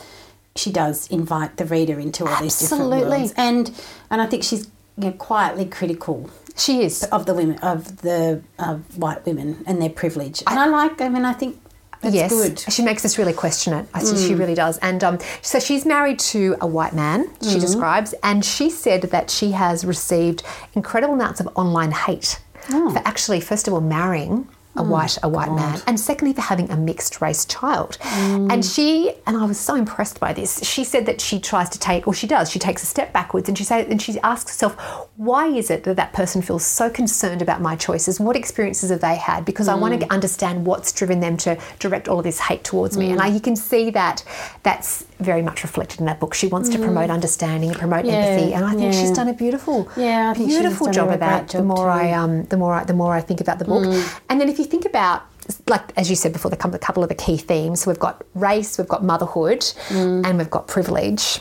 [0.55, 3.71] She does invite the reader into all these different worlds, and
[4.09, 4.65] and I think she's
[4.97, 7.03] you know, quietly critical She is.
[7.03, 10.43] of the women of the uh, white women and their privilege.
[10.47, 11.01] And I, like.
[11.01, 11.61] I mean, I think
[12.01, 12.73] that's yes, good.
[12.73, 13.87] she makes us really question it.
[13.93, 14.77] I She really does.
[14.79, 19.29] And um, so she's married to a white man, she describes, and she said that
[19.29, 20.43] she has received
[20.73, 25.51] incredible amounts of online hate for actually, first of all, marrying a white a white
[25.51, 27.97] man, and secondly for having a mixed race child.
[28.01, 28.51] Mm.
[28.51, 30.63] And she and I was so impressed by this.
[30.63, 33.49] She said that she tries to take, or she does, she takes a step backwards,
[33.49, 34.75] and she say, and she asks herself,
[35.15, 38.19] why is it that that person feels so concerned about my choices?
[38.19, 39.43] What experiences have they had?
[39.45, 40.01] Because I want Mm.
[40.01, 43.09] to understand what's driven them to direct all of this hate towards me.
[43.09, 43.23] And Mm.
[43.23, 44.23] I, you can see that
[44.63, 46.33] that's very much reflected in that book.
[46.33, 48.09] She wants to promote understanding and promote Mm.
[48.09, 51.47] Yeah, empathy, and I think she's done a beautiful, Yeah, I beautiful job of that.
[51.49, 52.13] great The more I too.
[52.13, 52.17] Mm.
[52.23, 53.83] um, the more I, the more I think about the book,
[54.29, 55.23] and then if you think about
[55.67, 57.87] like as you said before, the couple a couple of the key themes.
[57.87, 60.25] We've got race, we've got motherhood, Mm.
[60.25, 61.39] and we've got privilege.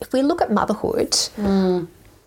[0.00, 1.16] If we look at motherhood,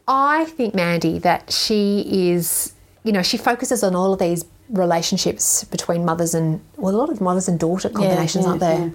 [0.07, 5.63] I think Mandy that she is, you know, she focuses on all of these relationships
[5.65, 8.91] between mothers and well, a lot of mothers and daughter combinations, yeah, aren't there?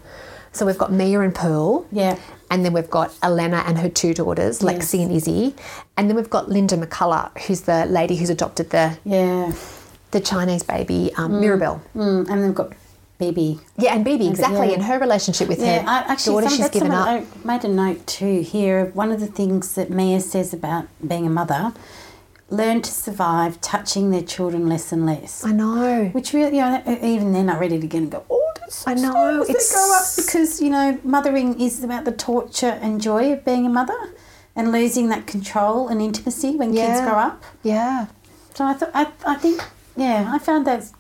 [0.56, 1.86] So we've got Mia and Pearl.
[1.92, 2.18] Yeah.
[2.50, 5.54] And then we've got Elena and her two daughters, Lexi and Izzy.
[5.96, 9.52] And then we've got Linda McCullough, who's the lady who's adopted the, Yeah.
[10.12, 11.82] the Chinese baby, um, Mirabelle.
[11.94, 12.72] Mm, and they've got
[13.18, 13.58] Bebe.
[13.76, 14.68] Yeah, and Bebe, exactly.
[14.68, 14.74] yeah.
[14.74, 17.06] And her relationship with Yeah, her I, actually, daughter, some, she's given up.
[17.08, 18.86] I made a note too here.
[18.94, 21.72] One of the things that Mia says about being a mother
[22.48, 25.44] learn to survive touching their children less and less.
[25.44, 26.06] I know.
[26.12, 28.45] Which really, you know, even then, I read it again and go, oh,
[28.86, 33.00] I know, sad as they it's- because you know, mothering is about the torture and
[33.00, 33.98] joy of being a mother,
[34.54, 37.42] and losing that control and intimacy when kids grow up.
[37.62, 38.06] Yeah.
[38.54, 39.62] So I thought, I, I think,
[39.96, 40.90] yeah, I found that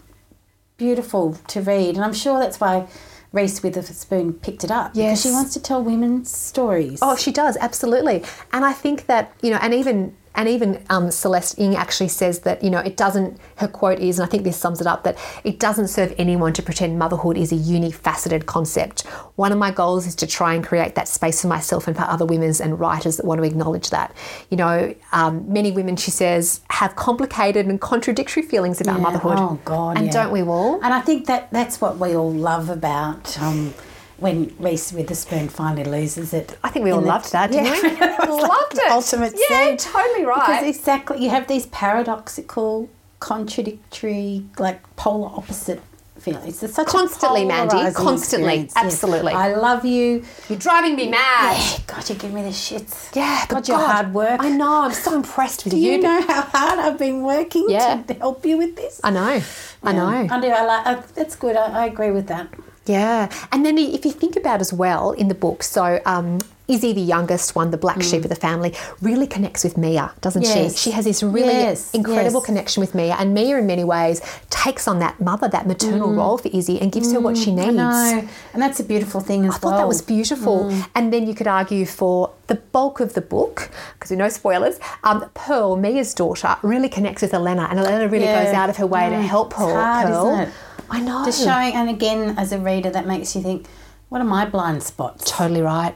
[0.76, 2.86] beautiful to read, and I'm sure that's why
[3.32, 6.98] Reese Witherspoon picked it up because she wants to tell women's stories.
[7.02, 11.10] Oh, she does absolutely, and I think that you know, and even and even um,
[11.10, 13.38] Celeste Ng actually says that you know it doesn't.
[13.56, 16.52] Her quote is, and I think this sums it up, that it doesn't serve anyone
[16.52, 19.02] to pretend motherhood is a unifaceted concept.
[19.36, 22.02] One of my goals is to try and create that space for myself and for
[22.02, 24.14] other women and writers that want to acknowledge that.
[24.50, 29.02] You know, um, many women, she says, have complicated and contradictory feelings about Yeah.
[29.02, 29.38] motherhood.
[29.38, 29.96] Oh God!
[29.96, 30.12] and yeah.
[30.12, 30.74] don't we all?
[30.82, 33.74] And I think that that's what we all love about um,
[34.18, 36.56] when Reese Witherspoon finally loses it.
[36.64, 37.82] I think we all the- loved that, didn't Yeah.
[37.82, 37.88] we?
[38.24, 38.90] It was loved the it.
[38.90, 39.76] Ultimate Yeah, scene.
[39.76, 40.60] totally right.
[40.62, 42.88] Because exactly, you have these paradoxical,
[43.20, 45.80] contradictory, like polar opposite
[46.18, 46.62] feelings.
[46.62, 49.32] It's such Constantly, Mandy, constantly, absolutely.
[49.32, 50.24] I love you.
[50.48, 51.56] You're driving me mad.
[51.56, 53.14] Yeah, God, you give me the shits.
[53.14, 54.40] Yeah, but God, your God, hard work.
[54.42, 54.82] I know.
[54.82, 55.98] I'm so impressed with Do you you.
[56.02, 58.02] know how hard I've been working Yeah.
[58.08, 59.00] to help you with this?
[59.04, 59.40] I know.
[59.82, 60.06] I know.
[60.30, 60.48] I do.
[60.48, 60.86] I like.
[60.86, 61.54] I, that's good.
[61.54, 62.48] I, I agree with that.
[62.86, 63.28] Yeah.
[63.52, 67.00] And then if you think about as well in the book, so um, Izzy, the
[67.00, 70.54] youngest one, the black sheep of the family, really connects with Mia, doesn't Mm.
[70.54, 70.72] Yes.
[70.76, 70.78] she?
[70.78, 72.46] She has this really Yes, incredible yes.
[72.46, 74.20] connection with Mia, and Mia, in many ways,
[74.50, 77.68] takes on that mother, that maternal role for Izzy, and gives her what she needs.
[77.68, 77.78] Mm.
[77.78, 79.78] I know, and that's a beautiful thing as I thought well.
[79.78, 80.64] that was beautiful.
[80.64, 80.88] Mm.
[80.96, 84.80] And then you could argue for the bulk of the book, because we know spoilers,
[85.04, 88.44] um, Pearl, Mia's daughter, really connects with Elena, and Elena really Yeah.
[88.44, 89.22] goes out of her way to Mm.
[89.22, 89.72] help Pearl.
[89.74, 90.46] hard, Pearl.
[90.90, 91.24] I know.
[91.24, 93.66] Just showing, and again, as a reader, that makes you think,
[94.08, 95.30] what are my blind spots?
[95.30, 95.94] Totally right.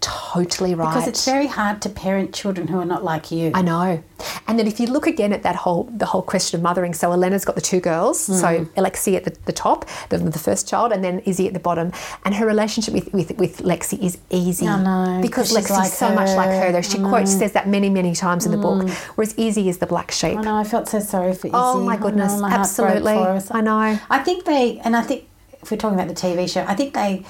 [0.00, 0.88] Totally right.
[0.92, 3.50] Because it's very hard to parent children who are not like you.
[3.54, 4.02] I know.
[4.46, 7.12] And then if you look again at that whole the whole question of mothering, so
[7.12, 8.32] Elena's got the two girls, Hmm.
[8.34, 11.60] so Alexi at the, the top, the, the first child, and then Izzy at the
[11.60, 11.92] bottom.
[12.24, 14.66] And her relationship with, with, with Lexi is easy.
[14.66, 16.60] I know, Because Lexi's like so much like her.
[16.66, 16.82] her, though.
[16.82, 17.32] She quotes.
[17.32, 17.38] Hmm.
[17.38, 20.38] says that many, many times in the book, whereas Izzy is the black sheep.
[20.38, 20.56] I know.
[20.56, 21.50] I felt so sorry for Izzy.
[21.54, 23.14] Oh, my I know, goodness, my absolutely.
[23.14, 23.42] for her.
[23.52, 23.98] I know.
[24.10, 25.26] I think they, and I think
[25.62, 27.24] if we're talking about the TV show, I think they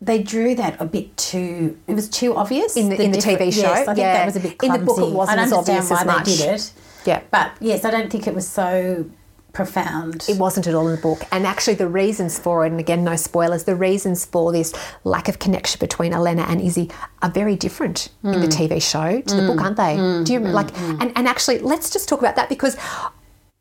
[0.00, 1.78] they drew that a bit too.
[1.86, 3.62] It was too obvious In the- in the TV show?
[3.62, 4.14] Yes, I think Yeah.
[4.14, 4.78] that was a bit clumsy.
[4.78, 6.24] In the book it wasn't I as obvious why as they much.
[6.24, 6.72] did it.
[7.04, 7.20] Yeah.
[7.30, 9.06] but yes, I don't think it was so
[9.52, 10.26] profound.
[10.28, 11.22] It wasn't at all in the book.
[11.32, 14.72] And actually, the reasons for it, and again, no spoilers, the reasons for this
[15.04, 16.90] lack of connection between Elena and Izzy
[17.22, 18.46] are very different in the hmm.
[18.46, 19.64] TV show to the book, hmm.
[19.64, 19.96] aren't they?
[19.96, 20.24] Hmm.
[20.24, 20.76] Do you like?
[20.78, 22.76] And, and actually, let's just talk about that because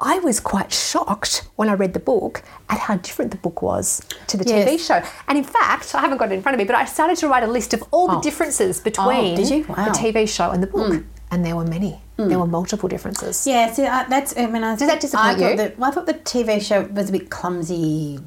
[0.01, 4.01] I was quite shocked when I read the book at how different the book was
[4.27, 5.01] to the TV show.
[5.27, 7.27] And in fact, I haven't got it in front of me, but I started to
[7.27, 8.21] write a list of all the Oh.
[8.21, 9.65] differences oh, between did you?
[9.67, 9.85] Wow.
[9.85, 10.93] the TV show and the book.
[10.93, 11.01] Hmm.
[11.31, 12.01] And there were many.
[12.17, 12.29] Hmm.
[12.29, 13.45] There were multiple differences.
[13.45, 14.35] Yeah, see, I, that's.
[14.37, 15.57] I mean, I Does that disappoint I thought you?
[15.57, 18.19] That, well, I thought the TV show was a bit clumsy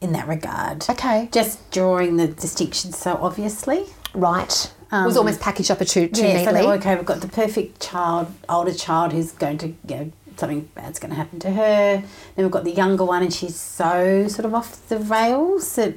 [0.00, 0.88] in that regard.
[0.88, 1.28] Okay.
[1.32, 3.84] just drawing the distinctions so obviously.
[4.14, 4.72] Right.
[4.92, 6.62] it was um, almost packaged up too, too yeah, so neatly.
[6.62, 10.68] that, okay, we've got the perfect child, older child who's going to, you know, something
[10.74, 11.96] bad's going to happen to her.
[12.36, 15.94] Then we've got the younger one, and she's so sort of off the rails that,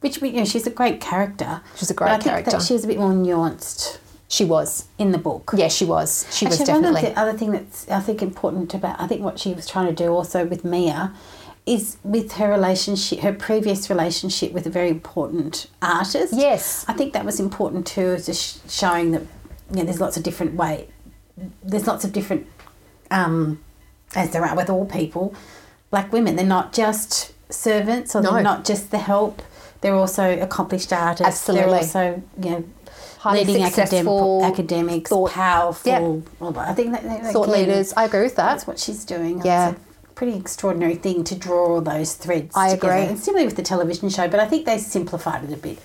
[0.00, 1.62] which we, you know, she's a great character.
[1.76, 2.50] She's a great I think character.
[2.52, 4.86] That she was a bit more nuanced She was.
[4.98, 5.52] in the book.
[5.56, 6.26] Yeah, she was.
[6.30, 7.08] She was Actually, one definitely.
[7.10, 9.86] of the other thing that's I think important about I think what she was trying
[9.86, 11.12] to do also with Mia
[11.66, 16.32] is with her relationship, her previous relationship with a very important artist.
[16.34, 16.84] Yes.
[16.88, 19.22] I think that was important too, is just showing that
[19.70, 20.88] you know there's lots of different way,
[21.62, 22.46] there's lots of different,
[23.10, 23.60] um,
[24.14, 25.34] as there are with all people,
[25.90, 26.36] black women.
[26.36, 28.32] They're not just servants or No.
[28.32, 29.42] they're not just the help.
[29.80, 31.26] They're also accomplished artists.
[31.26, 31.66] Absolutely.
[31.70, 32.64] They're also, you know,
[33.18, 36.22] Highly leading academic, academics, thought- powerful.
[36.38, 37.92] Well, I think that, that Thought again, leaders.
[37.96, 38.52] I agree with that.
[38.52, 39.42] That's what she's doing.
[39.44, 39.70] Yeah.
[39.70, 42.56] It's a pretty extraordinary thing to draw all those threads.
[42.56, 42.92] I together.
[42.94, 43.06] agree.
[43.10, 45.78] And similarly with the television show, but I think they simplified it a bit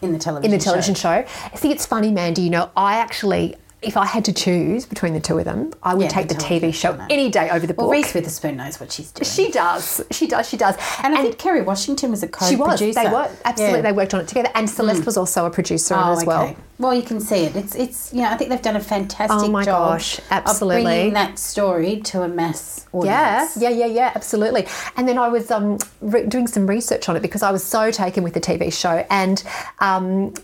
[0.00, 1.22] in the television in the television show.
[1.22, 1.28] show.
[1.52, 2.42] I think it's funny, Mandy.
[2.42, 5.94] You know, I actually, if I had to choose between the two of them, I
[5.94, 7.92] would Yeah, take the TV show any day over the Well, book.
[7.94, 9.24] Reese Witherspoon knows what she's doing.
[9.28, 10.04] she does.
[10.10, 10.48] She does.
[10.48, 10.76] She does.
[11.02, 12.76] and I think Kerry Washington was a co-producer.
[12.78, 12.94] she was.
[12.94, 13.78] They were absolutely.
[13.78, 13.82] Yeah.
[13.82, 16.44] They worked on it together, and Celeste was also a producer Oh, as well.
[16.44, 16.56] okay.
[16.78, 17.54] Well, you can see it.
[17.56, 20.24] It's it's you know I think they've done a fantastic Oh my job gosh, of
[20.30, 20.82] absolutely.
[20.84, 22.98] bringing that story to a mass Yeah,
[23.42, 23.56] audience.
[23.56, 24.66] yeah, yeah, yeah, absolutely.
[24.96, 27.90] And then I was um, re- doing some research on it because I was so
[27.90, 29.42] taken with the TV show, and
[29.80, 30.34] um,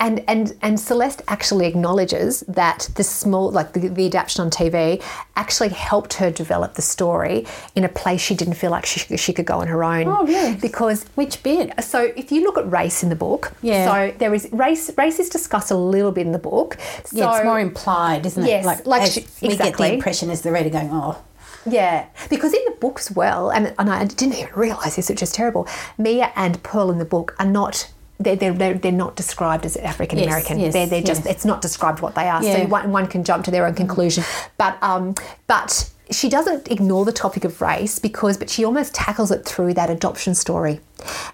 [0.00, 5.02] and and and Celeste actually acknowledges that the small, like the, the adaptation on TV,
[5.36, 9.32] actually helped her develop the story in a place she didn't feel like she, she
[9.32, 10.08] could go on her own.
[10.08, 10.54] Oh, really?
[10.56, 11.72] Because Which bit?
[11.84, 13.84] so if you look at race in the book, Yeah.
[13.84, 14.90] so there is race.
[14.96, 16.76] Race is discussed a little bit in the book.
[17.04, 18.48] So Yeah, it's more implied, isn't it?
[18.48, 21.22] Yes, like, like she- we get the impression as the reader going, oh,
[21.66, 25.22] Yeah, because in the book as well, and, and I didn't even realise this, which
[25.22, 25.68] is terrible.
[25.98, 27.90] Mia and Pearl in the book are not.
[28.20, 30.60] They're, they're, they're, not described as African American.
[30.60, 31.36] yes, they're they're just yes.
[31.36, 32.44] it's not described what they are.
[32.44, 32.56] Yeah.
[32.56, 34.24] So one, one can jump to their own conclusion.
[34.58, 35.14] But um,
[35.46, 39.74] but she doesn't ignore the topic of race because but she almost tackles it through
[39.74, 40.80] that adoption story.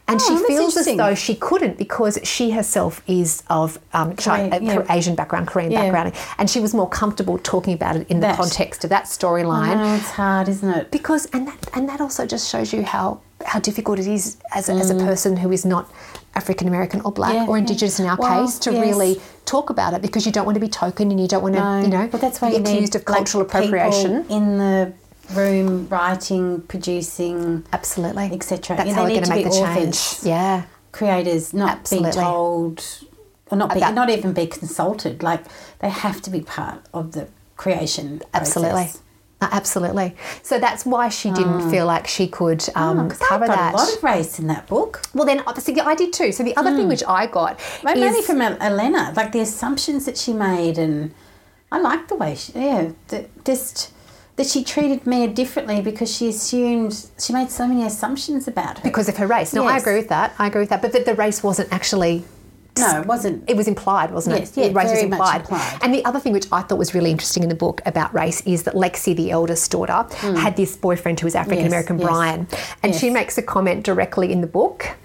[0.06, 4.52] And Oh, she feels as though she couldn't because she herself is of um, Korean,
[4.52, 4.94] uh, yeah.
[4.94, 5.90] Asian background, Korean Yeah.
[5.90, 9.76] background, and she was more comfortable talking about it in the context of that storyline
[9.76, 10.90] know it's hard, isn't it?
[10.90, 14.68] because and that and that also just shows you how how difficult it is as
[14.68, 15.90] a, as a person who is not
[16.36, 17.34] African American or black.
[17.34, 17.62] Yeah, or yeah.
[17.62, 18.80] Indigenous in our Well, case to yes.
[18.86, 21.54] really talk about it because you don't want to be token and you don't want
[21.54, 24.26] to you know but that's why be you need, accused of like, cultural appropriation.
[24.28, 24.92] in the
[25.34, 28.76] room writing, producing, Absolutely, etc.
[28.76, 29.98] That's Yeah, how we're going to make the change.
[30.22, 32.10] Yeah, creators not Absolutely.
[32.12, 32.84] being told
[33.50, 35.22] or not be, not even be consulted.
[35.22, 35.44] Like
[35.80, 38.22] they have to be part of the creation.
[38.34, 38.72] absolutely.
[38.84, 38.96] process.
[38.96, 39.00] Uh,
[39.46, 40.14] Uh, absolutely.
[40.42, 41.70] So that's why she didn't ah.
[41.70, 43.74] feel like she could ah, um, Oh, cover got that.
[43.74, 45.02] a lot of race in that book.
[45.14, 46.32] well, then uh, obviously I did too.
[46.32, 46.88] So the other thing hmm.
[46.88, 51.14] which I got is mainly from uh, Elena, like the assumptions that she made, and
[51.70, 53.92] I like the way she, yeah, the, just
[54.36, 58.82] that she treated Mia differently because she assumed she made so many assumptions about her.
[58.82, 59.54] because of her race.
[59.54, 60.34] No, I agree with that.
[60.38, 60.82] I agree with that.
[60.82, 62.24] But that the race wasn't actually
[62.78, 63.48] no, it wasn't.
[63.48, 64.40] it was implied, wasn't it?
[64.40, 65.40] Yes, yeah, race was very much implied.
[65.42, 65.78] implied.
[65.82, 68.40] And the other thing which I thought was really interesting in the book about race
[68.42, 70.36] is that Lexi, the eldest daughter, mm.
[70.36, 72.48] had this boyfriend who was African American, yes, Brian,
[72.82, 74.96] and she makes a comment directly in the book.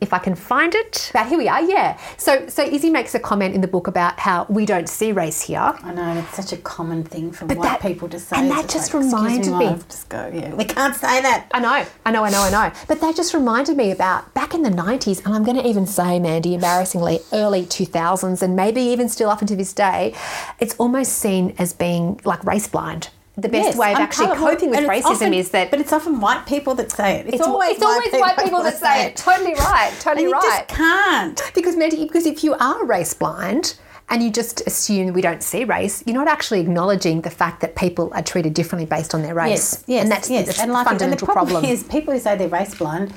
[0.00, 1.60] If I can find it, but here we are.
[1.60, 1.98] Yeah.
[2.18, 5.42] So, so Izzy makes a comment in the book about how we don't see race
[5.42, 5.58] here.
[5.82, 8.36] I know it's such a common thing for white that- people to say.
[8.36, 10.54] and that just "Excuse reminded me- love," Just go, yeah.
[10.54, 11.46] We can't say that.
[11.52, 12.70] I know, I know, I know, I know.
[12.86, 15.84] But that just reminded me about back in the 90s, and I'm going to even
[15.86, 20.14] say, Mandy, embarrassingly, early 2000s, and maybe even still up until this day,
[20.60, 23.08] it's almost seen as being like race blind.
[23.38, 25.70] The best Yes, way of actually coping with racism often- is that.
[25.70, 27.26] But it's often white people that say it.
[27.26, 29.16] It's, it's always, it's always white people that say it.
[29.16, 29.92] Totally right.
[30.00, 30.42] Totally and you right.
[30.42, 31.40] just can't.
[31.54, 35.62] Because Mandy, because if you are race blind and you just assume we don't see
[35.62, 39.34] race, you're not actually acknowledging the fact that people are treated differently based on their
[39.34, 39.50] race.
[39.50, 40.46] Yes, yes, and that's, yes.
[40.46, 41.72] that's and like, fundamental and the problem, problem.
[41.72, 43.14] is people who say they're race blind.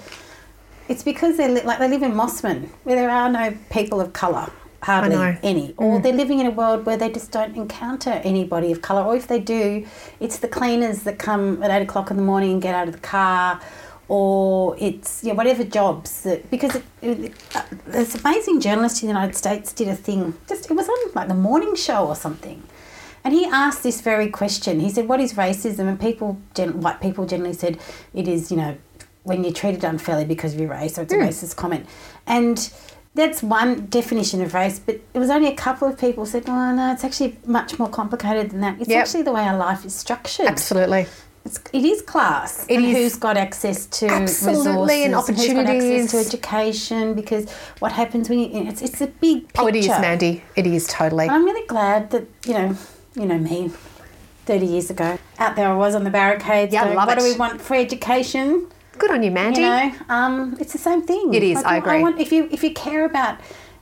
[0.88, 4.14] It's because they li- like they live in Mosman, where there are no people of
[4.14, 4.52] colour,
[4.84, 5.22] hardly know.
[5.22, 5.40] Mm.
[5.44, 9.04] any, or they're living in a world where they just don't encounter anybody of colour,
[9.04, 9.86] or if they do,
[10.20, 12.94] it's the cleaners that come at eight o'clock in the morning and get out of
[12.94, 13.62] the car,
[14.08, 19.14] or it's yeah whatever jobs that because it, it, uh, this amazing journalist in the
[19.14, 22.62] United States did a thing just it was on like the morning show or something.
[23.24, 24.80] And he asked this very question.
[24.80, 27.80] He said, "What is racism?" And people, gen- white people, generally said,
[28.16, 28.78] "It is, you know,
[29.24, 31.86] when you're treated unfairly because of your race." So it's a racist comment,
[32.26, 32.58] and
[33.14, 34.80] that's one definition of race.
[34.80, 37.90] But it was only a couple of people said, "Oh no, it's actually much more
[37.90, 38.80] complicated than that.
[38.80, 39.02] It's Yep.
[39.02, 40.48] actually the way our life is structured.
[40.48, 41.08] Absolutely.
[41.44, 42.68] It's, it is class.
[42.70, 42.96] It and is.
[42.98, 46.12] who's got access to Absolutely, and resources, who's got access opportunities.
[46.12, 47.14] to education.
[47.16, 49.62] Because what happens when you it's it's a big picture.
[49.64, 50.44] Oh, it is, Mandy.
[50.56, 51.26] It is totally.
[51.26, 52.78] And I'm really glad that, you know,
[53.16, 53.72] you know me,
[54.46, 56.72] 30 years ago, out there I was on the barricades.
[56.74, 57.22] Yeah, going, love what it.
[57.22, 58.68] do we want for education?
[59.02, 59.62] Good on you, Mandy.
[59.62, 61.34] You know, um, it's the same thing.
[61.34, 62.02] It is, I agree.
[62.04, 63.40] want, if you if you care about,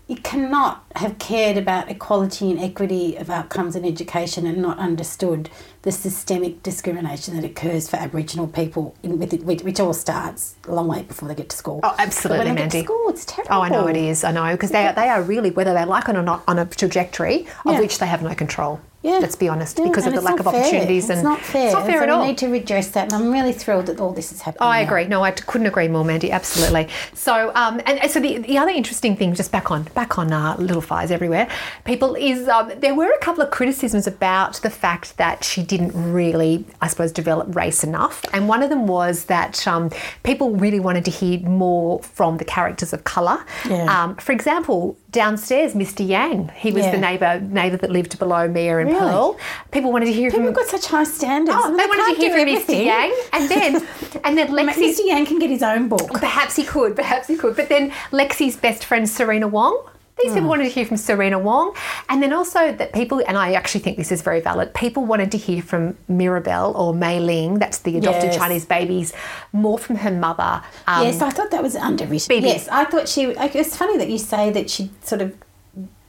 [0.08, 5.50] you cannot have cared about equality and equity of outcomes in education and not understood
[5.82, 10.88] the systemic discrimination that occurs for Aboriginal people, in, which, which all starts a long
[10.88, 11.82] way before they get to school.
[11.84, 12.78] Oh, But absolutely, when they Mandy.
[12.78, 13.56] get to school, it's terrible.
[13.56, 14.24] Oh, I know it is.
[14.24, 16.66] I know because they they are really whether they like it or not on a
[16.66, 17.80] trajectory of Yeah.
[17.82, 18.80] which they have no control.
[19.02, 19.20] Yeah.
[19.20, 20.56] Let's be honest, because of the lack of fair.
[20.60, 21.06] opportunities.
[21.10, 21.68] It's and not fair.
[21.68, 22.22] It's not fair so at all.
[22.24, 24.60] We need to redress that, and I'm really thrilled that all this is happening.
[24.62, 24.88] Oh, I now.
[24.88, 25.06] agree.
[25.06, 26.34] No, I couldn't agree more, Mandy.
[26.34, 26.90] Absolutely.
[27.14, 30.34] So, um, and, and so the, the other interesting thing, just back on back on
[30.34, 31.48] uh, Little Fires Everywhere,
[31.86, 35.92] people is um, there were a couple of criticisms about the fact that she didn't
[35.94, 39.92] really, I suppose, develop race enough, and one of them was that um,
[40.24, 43.46] people really wanted to hear more from the characters of colour.
[43.66, 43.86] Yeah.
[44.04, 46.06] Um, for example, downstairs, Mr.
[46.06, 46.92] Yang, he was Yeah.
[46.92, 49.00] the neighbour neighbour that lived below Mia and Really?
[49.00, 49.38] Pearl.
[49.72, 50.54] People wanted to hear People from.
[50.54, 51.58] got such high standards.
[51.60, 52.86] Oh, and they wanted to hear from Mr.
[52.86, 53.76] Yang, and then
[54.24, 54.90] and then Lexi.
[54.94, 55.06] Mr.
[55.06, 56.12] Yang can get his own book.
[56.14, 57.56] Perhaps he could, perhaps he could.
[57.56, 59.82] But then Lexi's best friend, Serena Wong.
[60.22, 60.36] These Hmm.
[60.36, 61.74] people wanted to hear from Serena Wong.
[62.10, 65.32] And then also that people, and I actually think this is very valid, people wanted
[65.32, 68.36] to hear from Mirabelle or May Ling, that's the adopted Yes.
[68.36, 69.14] Chinese babies,
[69.54, 70.62] more from her mother.
[70.88, 72.44] Um, yes, I thought that was underwritten.
[72.44, 73.28] Yes, I thought she.
[73.28, 75.34] It's funny that you say that she sort of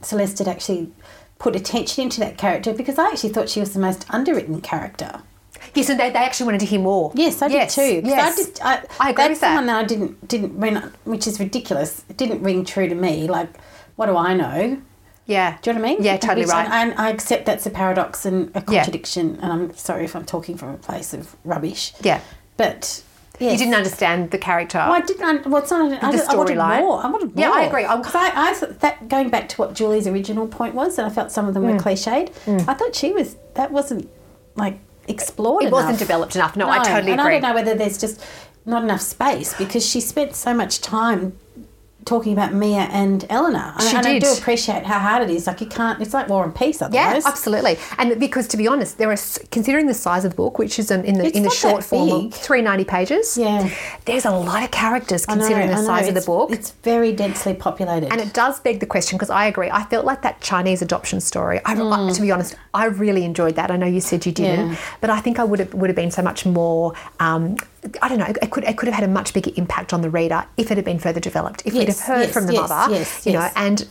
[0.01, 0.91] Celeste had actually
[1.41, 5.21] put attention into that character because I actually thought she was the most underwritten character.
[5.73, 7.11] yes, and they, they actually wanted to hear more.
[7.15, 8.07] Yes, I yes, did too.
[8.07, 8.21] Yes.
[8.21, 9.47] I, just, I, I agree that's with that.
[9.47, 12.05] someone that I didn't didn't ring, which is ridiculous.
[12.09, 13.27] It didn't ring true to me.
[13.27, 13.49] Like,
[13.95, 14.81] what do I know?
[15.25, 15.57] yeah.
[15.63, 16.03] Do you know what I mean?
[16.03, 16.69] Yeah, totally Which- right.
[16.69, 18.83] And I accept that's a paradox and a Yeah.
[18.83, 19.39] contradiction.
[19.41, 21.93] And I'm sorry if I'm talking from a place of rubbish.
[22.01, 22.19] Yeah.
[22.57, 23.01] But
[23.39, 23.51] yes.
[23.53, 24.77] You didn't understand the character.
[24.79, 25.47] Well, I didn't.
[25.47, 25.91] Well, it's not.
[26.03, 26.79] I, The I wanted storyline.
[26.79, 27.03] more.
[27.03, 27.45] I wanted more.
[27.45, 27.85] Yeah, I agree.
[27.85, 31.31] I'm- I, I that going back to what Julie's original point was, and I felt
[31.31, 31.73] some of them Mm.
[31.73, 32.31] were cliched.
[32.67, 33.35] I thought she was.
[33.55, 34.09] That wasn't
[34.55, 35.63] like explored.
[35.63, 36.55] It wasn't developed enough.
[36.55, 37.35] No, I totally and agree.
[37.37, 38.23] I don't know whether there's just
[38.65, 41.35] not enough space because she spent so much time
[42.05, 43.73] talking about Mia and Eleanor.
[43.79, 44.23] She and I did.
[44.23, 45.47] do appreciate how hard it is.
[45.47, 46.01] Like you can't.
[46.01, 47.23] It's like War and Peace Otherwise.
[47.23, 47.77] Yeah, absolutely.
[47.97, 49.17] And because to be honest, there are
[49.51, 52.31] considering the size of the book, which is in, the It's in the short form
[52.31, 53.37] three ninety pages.
[53.37, 53.69] Yeah.
[54.05, 56.51] there's a lot of characters I know, considering the size of the book.
[56.51, 58.11] It's very densely populated.
[58.11, 59.69] and it does beg the question because I agree.
[59.69, 61.59] I felt like that Chinese adoption story.
[61.65, 63.69] I, I- to be honest, I really enjoyed that.
[63.71, 64.71] I know you said you didn't, Mm.
[64.71, 64.77] Yeah.
[65.01, 66.93] but I think I would have would have been so much more.
[67.19, 67.57] Um,
[68.01, 68.25] I don't know.
[68.41, 70.77] It could it could have had a much bigger impact on the reader if it
[70.77, 71.63] had been further developed.
[71.65, 73.87] If we'd have heard yes, from the yes, mother, yes, you know, and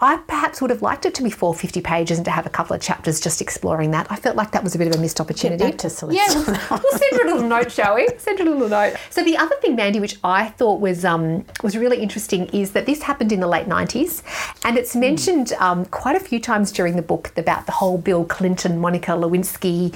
[0.00, 2.74] I perhaps would have liked it to be 450 pages and to have a couple
[2.76, 4.06] of chapters just exploring that.
[4.10, 5.64] I felt like that was a bit of a missed opportunity.
[5.64, 8.06] back to Celeste Yeah, we'll, we'll send her a little note, shall we?
[8.18, 8.96] Send her a little note.
[9.10, 12.86] So the other thing, Mandy, which I thought was um, was really interesting, is that
[12.86, 14.22] this happened in the late 90s,
[14.64, 14.78] and Hmm.
[14.78, 18.80] it's mentioned um, quite a few times during the book about the whole Bill Clinton,
[18.80, 19.94] Monica Lewinsky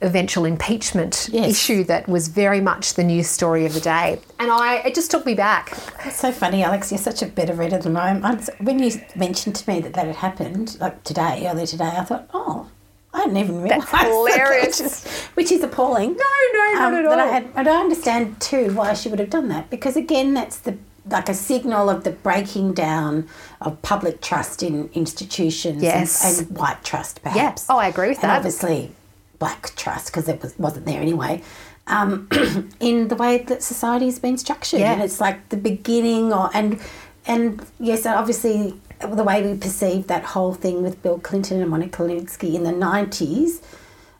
[0.00, 1.50] eventual impeachment Yes.
[1.50, 4.20] issue that was very much the news story of the day.
[4.38, 5.76] And I, it just took me back.
[6.04, 6.90] It's so funny, Alex.
[6.90, 8.24] You're such a better reader than I am.
[8.24, 12.04] I'm, when you mentioned to me that that had happened, like today, earlier today, I
[12.04, 12.68] thought, oh,
[13.12, 13.92] I hadn't even realised.
[13.92, 14.78] that, hilarious.
[14.80, 16.10] which, is, which is appalling.
[16.16, 17.12] No, no, not um, at all.
[17.12, 20.34] But I had, and I understand too why she would have done that because again,
[20.34, 20.76] that's the
[21.10, 23.28] like a signal of the breaking down
[23.60, 26.24] of public trust in institutions Yes.
[26.40, 27.66] and, and white trust, perhaps.
[27.68, 28.38] Oh, I agree with and that.
[28.38, 28.90] Obviously,
[29.38, 31.42] black trust because it was, wasn't there anyway.
[31.86, 32.28] Um,
[32.80, 34.92] in the way that society has been structured, Yeah.
[34.94, 36.80] and it's like the beginning, or and
[37.26, 42.02] and yes, obviously the way we perceived that whole thing with Bill Clinton and Monica
[42.02, 43.60] Lewinsky in the nineties.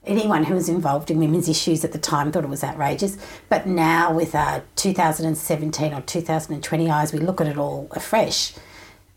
[0.07, 3.16] Anyone who was involved in women's issues at the time thought it was outrageous,
[3.48, 8.53] but now with uh, 2017 or 2020 eyes, we look at it all afresh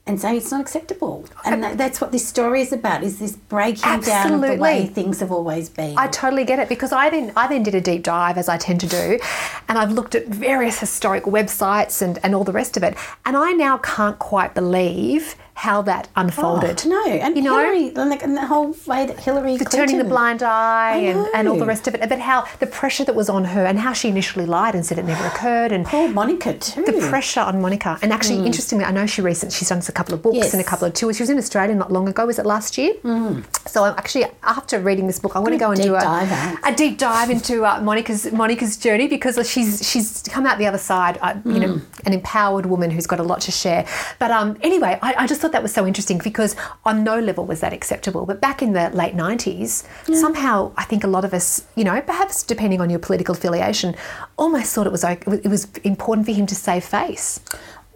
[0.08, 1.26] and say it's not acceptable.
[1.46, 4.82] And that, that's what this story is about: is this breaking down of the way
[4.82, 4.88] Absolutely.
[4.88, 5.98] things have always been.
[5.98, 8.58] I totally get it because I then I then did a deep dive as I
[8.58, 9.20] tend to do,
[9.68, 13.38] and I've looked at various historic websites and, and all the rest of it, and
[13.38, 16.84] I now can't quite believe how that unfolded.
[16.86, 19.66] Oh, no, and you know, Hillary, and, like, and the whole way that Hillary the
[19.66, 22.68] Clinton, turning the blind eye and, and all the rest of it, but how the
[22.68, 25.72] pressure that was on her and how she initially lied and said it never occurred
[25.72, 26.84] and Poor Monica too.
[26.86, 27.98] the pressure on Monica.
[28.04, 30.42] And actually, interestingly, I know she recent she's done a couple of books Mm.
[30.42, 30.54] Yes.
[30.54, 31.16] and a couple of tours.
[31.18, 32.26] She was in Australia not long ago.
[32.28, 32.94] Was it last year?
[33.04, 33.44] Mm.
[33.68, 36.74] So I'm actually after reading this book, I want to go and do a, a
[36.76, 41.18] deep dive into uh, Monica's Monica's journey because she's she's come out the other side.
[41.22, 41.82] Uh, you know, Mm.
[42.08, 43.86] An empowered woman who's got a lot to share.
[44.18, 47.46] But um, anyway, I, I just thought that was so interesting because on no level
[47.46, 48.26] was that acceptable.
[48.26, 52.02] But back in the late 90s, somehow I think a lot of us, you know,
[52.02, 53.94] perhaps depending on your political affiliation,
[54.38, 57.40] almost thought it was okay, it was important for him to save face.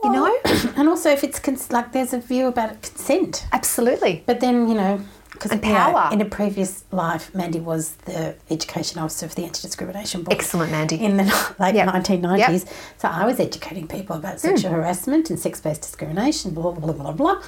[0.03, 0.39] You know,
[0.75, 4.23] and also if it's cons- like there's a view about consent, absolutely.
[4.25, 4.99] but then you know.
[5.31, 6.09] Because And power.
[6.11, 10.33] in a previous life, Mandy was the education officer for the Anti Discrimination Board.
[10.37, 10.97] Excellent, Mandy.
[11.03, 11.23] In the
[11.59, 11.87] late Yep.
[11.89, 12.67] 1990s.
[12.97, 16.93] So I was educating people about sexual harassment and sex based discrimination, blah, blah, blah,
[16.93, 17.43] blah, blah.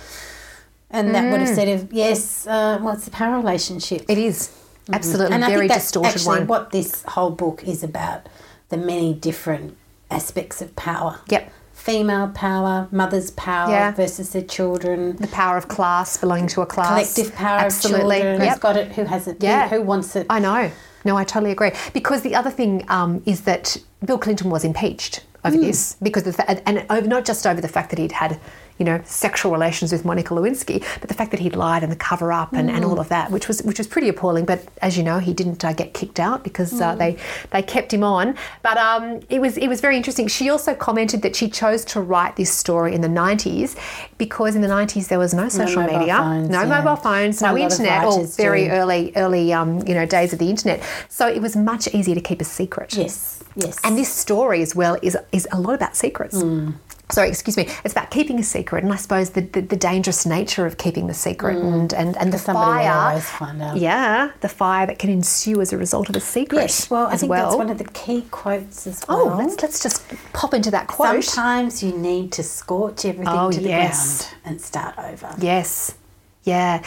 [0.89, 4.05] And that would have said, if, yes, uh, well, it's the power relationship.
[4.07, 4.51] It is
[4.91, 5.33] absolutely Mm-hmm.
[5.35, 6.47] and I very think that's distorted actually one.
[6.47, 8.27] what this whole book is about
[8.69, 9.75] the many different
[10.11, 11.19] aspects of power.
[11.29, 11.51] Yep.
[11.87, 13.91] Female power, mother's power Yeah.
[13.91, 16.87] versus their children, The power of class, belonging to a class.
[16.87, 18.17] collective power Absolutely.
[18.17, 18.41] of children.
[18.41, 18.49] Yep.
[18.53, 18.91] Who's got it?
[18.93, 19.37] Who has it?
[19.41, 19.67] Yeah.
[19.67, 20.25] Who, wants it?
[20.29, 20.71] I know.
[21.03, 21.71] No, I totally agree.
[21.91, 23.75] Because the other thing um, is that
[24.05, 27.59] Bill Clinton was impeached over this because of the, fa- and over, not just over
[27.59, 28.39] the fact that he'd had
[28.79, 31.97] you know sexual relations with Monica Lewinsky, but the fact that he'd lied and the
[31.97, 34.45] cover up and, and all of that, which was which was pretty appalling.
[34.45, 37.17] But as you know, he didn't uh, get kicked out because uh, they
[37.51, 38.35] they kept him on.
[38.61, 40.27] But um, it was it was very interesting.
[40.27, 43.75] She also commented that she chose to write this story in the nineties
[44.17, 46.81] because in the nineties there was no social mobile media, phones, no yeah.
[46.81, 48.71] mobile phones, no of internet, or very do.
[48.71, 50.81] early early um, you know days of the internet.
[51.09, 52.95] So it was much easier to keep a secret.
[52.95, 53.79] Yes, yes.
[53.83, 56.41] And this story as well is is a lot about secrets.
[56.41, 56.71] Hmm.
[57.13, 57.67] Sorry, excuse me.
[57.85, 61.05] It's about keeping a secret, and I suppose the, the, the dangerous nature of keeping
[61.05, 61.73] the secret, mm.
[61.73, 62.91] and and, and the fire.
[62.91, 63.77] always find out.
[63.77, 66.59] Yeah, the fire that can ensue as a result of a secret.
[66.61, 66.89] yes.
[66.89, 67.45] Well, I think well.
[67.45, 69.35] that's one of the key quotes as oh, well.
[69.35, 70.03] Oh, let's let's just
[70.33, 71.23] pop into that quote.
[71.23, 74.31] Sometimes you need to scorch everything Oh, to the yes.
[74.31, 75.35] ground and start over.
[75.37, 75.95] Yes,
[76.43, 76.81] yeah.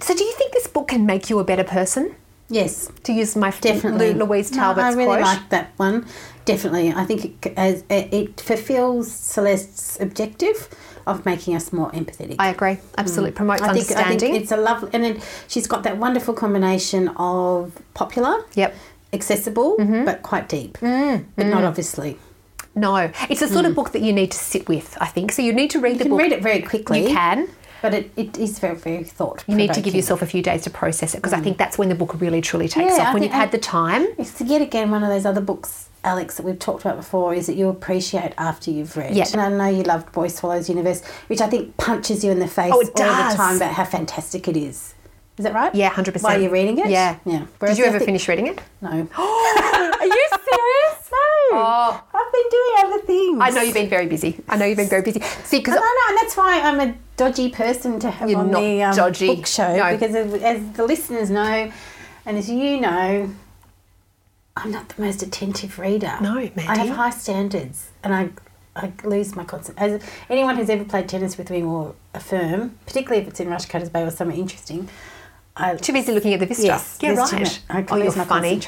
[0.00, 2.14] So, do you think this book can make you a better person?
[2.52, 4.12] Yes, To use my definitely.
[4.12, 5.20] Louise No, Talbot's I really quote.
[5.22, 6.06] like that one.
[6.44, 10.68] Definitely, I think it, as, it fulfills Celeste's objective
[11.06, 12.36] of making us more empathetic.
[12.38, 12.76] I agree.
[12.98, 13.68] Absolutely promotes Mm.
[13.68, 17.72] I think, I think it's a lovely, and then she's got that wonderful combination of
[17.94, 18.74] popular, Yep.
[19.12, 20.04] accessible, Mm-hmm.
[20.04, 22.18] but quite deep, Mm, but not obviously.
[22.74, 24.96] No, it's the sort of book that you need to sit with.
[25.00, 25.42] I think so.
[25.42, 25.92] You need to read Mm.
[25.92, 26.20] You the can book.
[26.20, 27.02] read it very quickly.
[27.08, 27.48] You can.
[27.82, 29.44] But it, it is very very thought.
[29.46, 31.76] You need to give yourself a few days to process it because I think that's
[31.76, 32.96] when the book really truly takes Mm.
[32.96, 33.08] Yeah, off.
[33.08, 34.06] I When you've had the time.
[34.18, 37.46] It's yet again one of those other books, Alex, that we've talked about before, is
[37.46, 39.14] that you appreciate after you've read.
[39.14, 39.26] Yeah.
[39.32, 42.48] And I know you loved Boy Swallows Universe, which I think punches you in the
[42.48, 43.32] face Oh, all does.
[43.32, 44.94] the time about how fantastic it is.
[45.38, 45.74] Is that right?
[45.74, 46.30] Yeah, hundred percent.
[46.32, 46.88] While you're reading it?
[46.90, 47.46] Yeah, Yeah.
[47.58, 48.60] Whereas Did you ever think- finish reading it?
[48.82, 48.88] No.
[49.16, 51.10] Are you serious?
[51.10, 51.58] No.
[51.58, 52.02] Oh.
[52.34, 53.38] I've been doing other things.
[53.40, 54.40] I know you've been very busy.
[54.48, 55.20] I know you've been very busy.
[55.44, 58.50] See, because No, no, and that's why I'm a dodgy person to have You're on
[58.50, 59.34] the um, dodgy.
[59.34, 59.92] book show No.
[59.92, 61.70] because, as, as the listeners know,
[62.24, 63.30] and as you know,
[64.56, 66.16] I'm not the most attentive reader.
[66.20, 68.30] No, I have high standards, and I
[68.74, 69.96] I lose my concentration.
[69.96, 73.92] As anyone who's ever played tennis with me will affirm, particularly if it's in Rushcutters
[73.92, 74.88] Bay or somewhere interesting,
[75.54, 76.64] I too busy looking at the vista.
[76.64, 77.60] yes, yeah, right.
[77.68, 78.58] I oh, you're funny.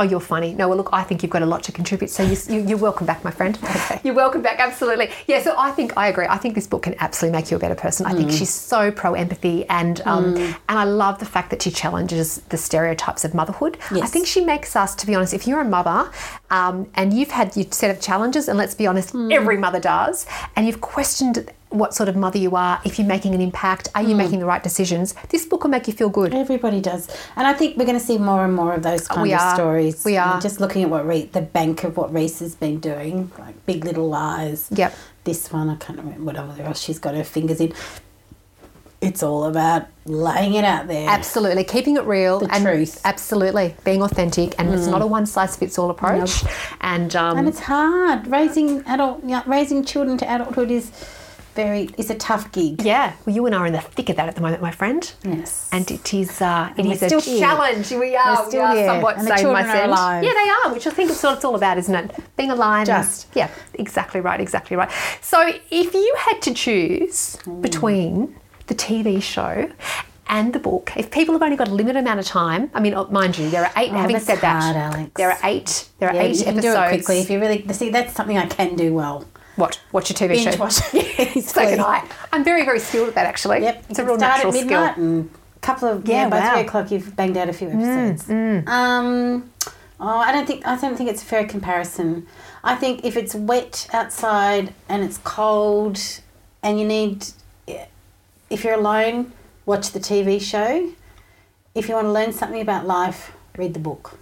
[0.00, 0.52] Oh, you're funny.
[0.54, 2.10] No, well, look, I think you've got a lot to contribute.
[2.10, 3.56] So you, you, you're welcome back, my friend.
[4.02, 5.10] You're welcome back, absolutely.
[5.28, 6.26] Yeah, so I think I agree.
[6.26, 8.06] I think this book can absolutely make you a better person.
[8.06, 8.38] I think Mm.
[8.38, 12.56] she's so pro empathy, and um, and I love the fact that she challenges the
[12.56, 13.78] stereotypes of motherhood.
[13.92, 16.10] I think she makes us, to be honest, if you're a mother
[16.50, 19.32] um, and you've had your set of challenges, and let's be honest, Mm.
[19.32, 20.26] every mother does,
[20.56, 24.02] and you've questioned what sort of mother you are, if you're making an impact, are
[24.02, 24.08] Mm.
[24.08, 25.14] you making the right decisions?
[25.30, 26.32] This book will make you feel good.
[26.34, 29.22] Everybody does, and I think we're going to see more and more of those kind
[29.22, 29.54] We of are.
[29.54, 30.04] stories.
[30.04, 30.40] We are.
[30.40, 33.84] just looking at what Re- the bank of what Reese has been doing, like Big
[33.84, 34.68] Little Lies.
[34.70, 34.94] Yep.
[35.24, 37.72] This one, I can't remember whatever else she's got her fingers in.
[39.00, 41.06] It's all about laying it out there.
[41.10, 42.94] Absolutely, keeping it real The and truth.
[42.96, 43.00] Mm.
[43.04, 46.42] Absolutely, being authentic, and it's not a one size fits all approach.
[46.80, 50.90] And um, And it's hard raising adult, yeah, raising children to adulthood is
[51.54, 52.82] very is a tough gig.
[52.82, 54.70] yeah, well, you and I are in the thick of that at the moment, my
[54.70, 55.10] friend.
[55.24, 55.68] Yes.
[55.72, 57.90] And it is uh, it And is we're a still challenge.
[57.90, 58.86] We are, We're we are here.
[58.86, 59.90] somewhat And the same, my friend.
[59.90, 60.24] alive.
[60.24, 62.36] Yeah, they are, which I think is what it's all about, isn't it?
[62.36, 62.88] Being alive.
[62.88, 63.28] and- Just.
[63.34, 64.90] yeah, exactly right, exactly right.
[65.20, 65.40] So
[65.70, 67.62] if you had to choose Mm.
[67.62, 68.34] between
[68.66, 69.70] the TV show
[70.28, 72.94] and the book, if people have only got a limited amount of time, I mean,
[72.94, 73.90] oh, mind you, there are eight.
[73.92, 75.10] Oh, having that's said that, Alex.
[75.16, 75.88] there are eight.
[75.98, 76.74] There are Yeah, eight you can episodes.
[76.76, 77.90] do it quickly if you really see.
[77.90, 79.24] That's something I can do well.
[79.56, 79.80] What?
[79.92, 80.56] Watch a TV Binge show.
[80.60, 80.72] watch.
[81.44, 82.04] so can I.
[82.32, 83.60] I'm very, very skilled at that actually.
[83.62, 85.04] Yep, It's a real start natural at midnight skill.
[85.04, 86.48] and a couple of Yeah, yeah, by wow.
[86.48, 88.28] Mm, three o'clock you've banged out a few episodes.
[88.30, 89.50] Um,
[90.00, 92.26] oh, I don't think I don't think it's a fair comparison.
[92.62, 95.98] I think if it's wet outside and it's cold,
[96.62, 97.26] and you need,
[98.48, 99.32] if you're alone,
[99.66, 100.90] watch the TV show.
[101.74, 104.18] If you want to learn something about life, read the book.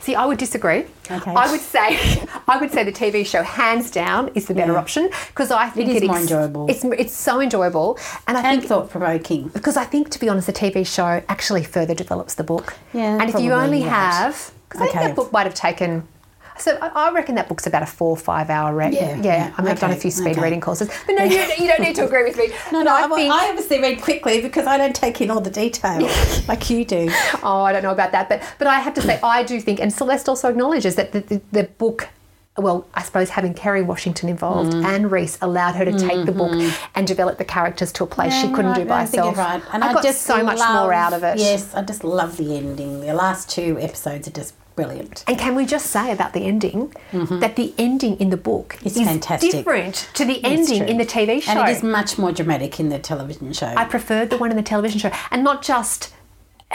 [0.00, 0.84] See, I would disagree.
[1.10, 1.32] Okay.
[1.34, 1.96] I would say,
[2.48, 4.78] I would say the TV show, hands down, is the better Yeah.
[4.78, 6.68] option because I think is it more enjoyable.
[6.70, 9.48] It's it's so enjoyable, and I And think thought provoking.
[9.48, 12.74] because I think to be honest, the TV show actually further develops the book.
[12.92, 13.88] Yeah, and if you only right.
[13.90, 15.06] have, because I think Okay.
[15.08, 16.06] that book might have taken.
[16.58, 18.92] So I I reckon that book's about a four or five hour read.
[18.94, 19.22] Yeah, yeah.
[19.22, 20.40] yeah, I mean, I've done a few speed okay.
[20.42, 22.50] reading courses, but no, you, you don't need to agree with me.
[22.72, 25.40] No, no, I I, think I obviously read quickly because I don't take in all
[25.40, 26.08] the detail
[26.48, 27.10] like you do.
[27.42, 29.80] Oh, I don't know about that, but but I have to say I do think,
[29.80, 32.08] and Celeste also acknowledges that the, the, the book.
[32.58, 34.84] Well, I suppose having Kerry Washington involved Mm.
[34.84, 36.52] and Reese allowed her to take the book
[36.94, 38.54] and develop the characters to a place she Mm-hmm.
[38.54, 39.38] Couldn't right, do by I herself.
[39.38, 39.62] right.
[39.72, 41.38] And I, I, got just so much love- more out of it.
[41.38, 43.00] Yes, I just love the ending.
[43.00, 45.24] The last two episodes are just brilliant.
[45.26, 47.40] And can we just say about the ending mm-hmm.
[47.40, 49.50] that the ending in the book It's is fantastic.
[49.50, 51.52] different to the ending in the TV show?
[51.52, 53.66] And it is much more dramatic in the television show.
[53.76, 56.12] I preferred the one in the television show, and not just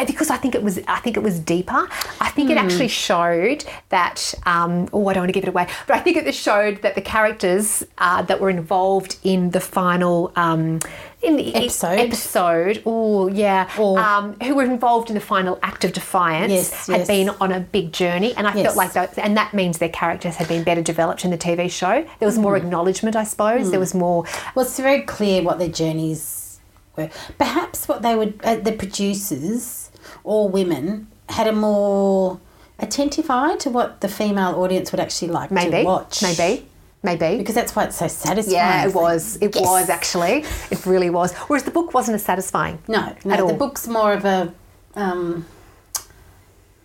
[0.06, 1.88] because I think it was I think it was deeper.
[2.22, 2.58] I think Hmm.
[2.58, 4.34] it actually showed that.
[4.46, 6.96] Um, oh, I don't want to give it away, but I think it showed that
[6.96, 10.32] the characters uh, that were involved in the final.
[10.36, 10.80] Um,
[11.24, 11.98] in the Episode.
[12.00, 16.88] episode, oh yeah, Or- um, who were involved in the final act of defiance, Yes,
[16.88, 17.08] had yes.
[17.08, 18.66] been on a big journey, and I Yes.
[18.66, 21.70] felt like that, and that means their characters had been better developed in the TV
[21.70, 22.06] show.
[22.20, 22.66] There was more Hmm.
[22.68, 23.72] acknowledgement, I suppose.
[23.72, 26.60] There was more, Well, it's very clear what their journeys
[26.96, 27.10] were.
[27.40, 29.87] Perhaps what they would, uh, the producers
[30.28, 32.40] or women had a more
[32.80, 36.22] attentive eye to what the female audience would actually like maybe, to watch.
[36.22, 36.68] maybe,
[37.02, 37.38] maybe.
[37.38, 38.56] Because that's why it's so satisfying.
[38.56, 39.38] Yeah, it was.
[39.38, 39.64] It yes.
[39.64, 40.44] was actually.
[40.70, 41.34] It really was.
[41.34, 42.80] Whereas the book wasn't as satisfying.
[42.90, 44.54] No, no, At the book's more of a,
[44.96, 45.46] um,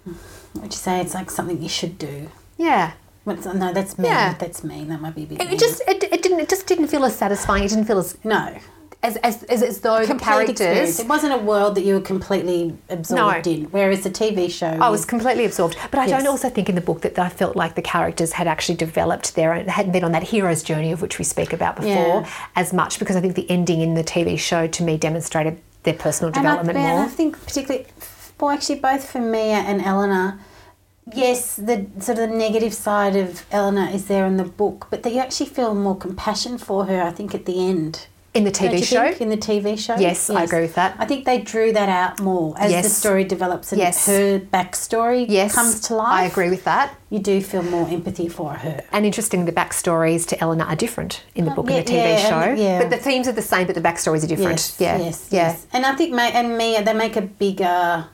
[0.05, 1.01] what would you say?
[1.01, 2.31] It's like something you should do.
[2.57, 2.93] Yeah.
[3.27, 4.09] No, that's me.
[4.09, 4.35] Yeah.
[4.35, 4.85] That's me.
[4.85, 5.41] That might be a bit.
[5.41, 5.59] It, mean.
[5.59, 7.65] just it, it didn't it just didn't feel as satisfying.
[7.65, 8.59] It didn't feel as no.
[9.03, 10.59] As as, as, as though the Complete experience.
[10.61, 11.01] characters.
[11.01, 13.53] It wasn't a world that you were completely absorbed No.
[13.53, 13.65] in.
[13.67, 16.19] Whereas the TV show, I was completely absorbed, but I Yes.
[16.23, 19.35] don't also think in the book that I felt like the characters had actually developed
[19.35, 21.91] their own, hadn't been on that hero's journey of which we speak about before
[22.23, 22.27] Yeah.
[22.55, 25.95] as much because I think the ending in the TV show to me demonstrated their
[25.95, 27.05] personal and I, development and more.
[27.05, 27.87] I think particularly,
[28.41, 30.39] well, actually, both for Mia and Eleanor.
[31.13, 35.05] Yes, the sort of the negative side of Eleanor is there in the book, but
[35.05, 37.03] you actually feel more compassion for her.
[37.03, 38.07] I think at the end.
[38.35, 39.97] In the TV show, think, in the TV show.
[39.97, 40.97] Yes, I agree with that.
[40.99, 44.07] I think they drew that out more as the story develops and Yes.
[44.07, 46.13] her backstory yes, comes to life.
[46.13, 46.95] I agree with that.
[47.11, 48.83] You do feel more empathy for her.
[48.91, 51.93] And interesting, the backstories to Eleanor are different in the uh, book yeah, and the
[51.93, 52.51] TV yeah, show.
[52.51, 52.79] and- yeah.
[52.81, 54.61] But the themes are the same, but the backstories are different.
[54.61, 55.67] Yes, yeah, yes, yes.
[55.73, 58.07] And I think and Mia they make a bigger.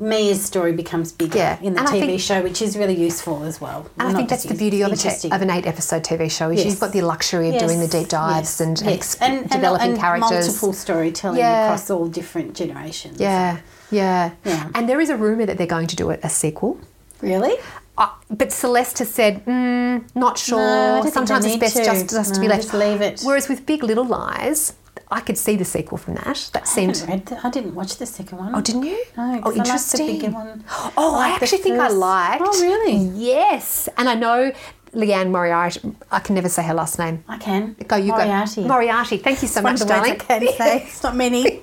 [0.00, 3.44] Mia's story becomes bigger Yeah, in the and TV think- show, which is really useful
[3.44, 3.86] as well.
[3.98, 5.32] And I think that's the beauty of, interesting.
[5.32, 6.66] of an eight episode TV show is Yes.
[6.66, 9.90] you've got the luxury of Yes, doing the deep dives yes, and, ex- and, developing
[9.90, 10.46] and characters.
[10.46, 11.64] multiple storytelling Yeah.
[11.66, 13.20] across all different generations.
[13.20, 13.58] Yeah,
[13.90, 14.68] yeah, Yeah.
[14.74, 16.78] And there is a rumor that they're going to do a, a sequel.
[17.20, 17.56] Really?
[17.98, 20.56] Uh, but Celeste has said, mm, not sure.
[20.58, 21.84] No, I don't think Sometimes it's best to.
[21.84, 22.62] just, just to be left.
[22.62, 23.20] just leave it.
[23.22, 24.72] Whereas with Big Little Lies,
[25.12, 26.50] I could see the sequel from that.
[26.52, 26.94] That I seemed.
[26.94, 28.54] the, I didn't watch the second one.
[28.54, 29.04] Oh, didn't you?
[29.16, 30.06] No, oh, I liked the interesting.
[30.06, 30.64] bigger one.
[30.96, 32.42] Oh, I I, actually think I liked.
[32.44, 32.96] Oh, really?
[33.14, 34.52] Yes, and I know
[34.92, 35.80] Liane Moriarty.
[36.12, 37.24] I can never say her last name.
[37.28, 37.74] I can.
[37.88, 38.62] Go, you Moriarty.
[38.62, 38.68] go.
[38.68, 39.16] Moriarty.
[39.18, 40.12] Thank you so much, of the words darling.
[40.12, 40.82] I can say.
[40.86, 41.62] It's not many.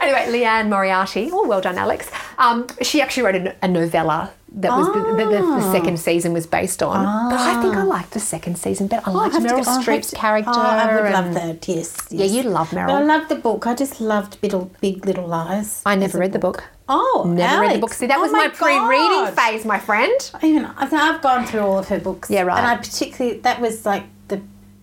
[0.00, 1.28] anyway, Liane Moriarty.
[1.30, 2.10] Oh, well done, Alex.
[2.38, 5.56] Um, she actually wrote a, a novella that was the, the, the, Ah.
[5.60, 7.04] the second season was based on.
[7.30, 9.02] But I think I liked the second season better.
[9.08, 10.50] I liked I have Meryl go- Streep's to- character.
[10.54, 11.66] Oh, I would love that.
[11.68, 13.06] Yes, Yeah, you love But I Meryl.
[13.06, 13.66] loved the book.
[13.66, 15.82] I just loved Big, Big Little Lies.
[15.86, 16.64] I never read the book.
[16.88, 17.94] Oh, Never read the book.
[17.94, 19.34] See, that Oh was my, pre-reading God.
[19.34, 20.30] phase, my friend.
[20.42, 22.28] Even I I've gone through all of her books.
[22.28, 22.58] Yeah, right.
[22.58, 24.02] And I particularly that was like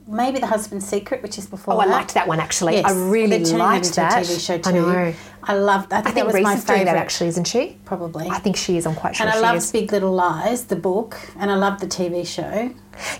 [0.10, 1.76] maybe the husband's secret, which is before.
[1.76, 2.74] Oh, I liked that one actually.
[2.76, 2.86] Yes.
[2.86, 4.24] I really liked that.
[4.24, 4.70] TV show too.
[4.70, 5.14] I know.
[5.44, 5.94] I loved.
[5.94, 6.86] I think, I think that was Reese my favorite.
[6.86, 7.78] that actually, isn't she?
[7.86, 8.28] Probably.
[8.28, 8.86] I think she is.
[8.86, 9.72] I'm quite sure and I loved is.
[9.72, 12.74] Big Little Lies, the book, and I loved the TV show.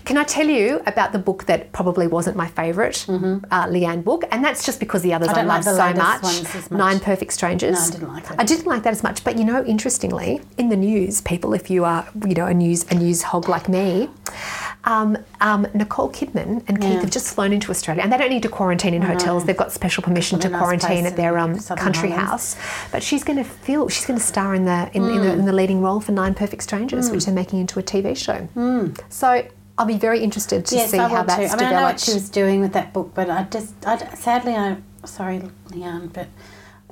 [0.04, 4.24] Can I tell you about the book that probably wasn't my favorite uh, Liane book?
[4.30, 5.48] And that's just because the others I, Mm-hmm.
[5.48, 5.94] like love the so
[6.44, 6.54] much.
[6.54, 6.70] much.
[6.70, 7.72] Nine Perfect Strangers.
[7.72, 8.36] No, I didn't like it.
[8.38, 9.24] I didn't like that as much.
[9.24, 12.84] But you know, interestingly, in the news, people, if you are, you know, a news
[12.90, 14.10] a news hog like me,
[14.84, 17.00] um, um, Nicole Kidman and Keith Yeah.
[17.00, 19.44] have just flown into Australia, and they don't need to quarantine in hotels.
[19.44, 22.56] They've got special permission to quarantine at their um, country house.
[22.90, 25.44] But she's going to feel she's going to star in the in, in, the in
[25.44, 27.12] the leading role for Nine Perfect Strangers, Mm.
[27.12, 28.48] which they're making into a TV show.
[29.10, 29.46] So
[29.78, 31.42] I'll be very interested to yes, see I how will too.
[31.42, 33.96] I mean, I know what she was doing with that book, but I just, I,
[34.14, 36.28] sadly, I sorry, Liane, but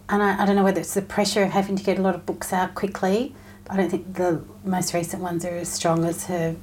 [0.09, 2.14] and I, I don't know whether it's the pressure of having to get a lot
[2.14, 3.34] of books out quickly.
[3.68, 6.57] I don't think the most recent ones are as strong as her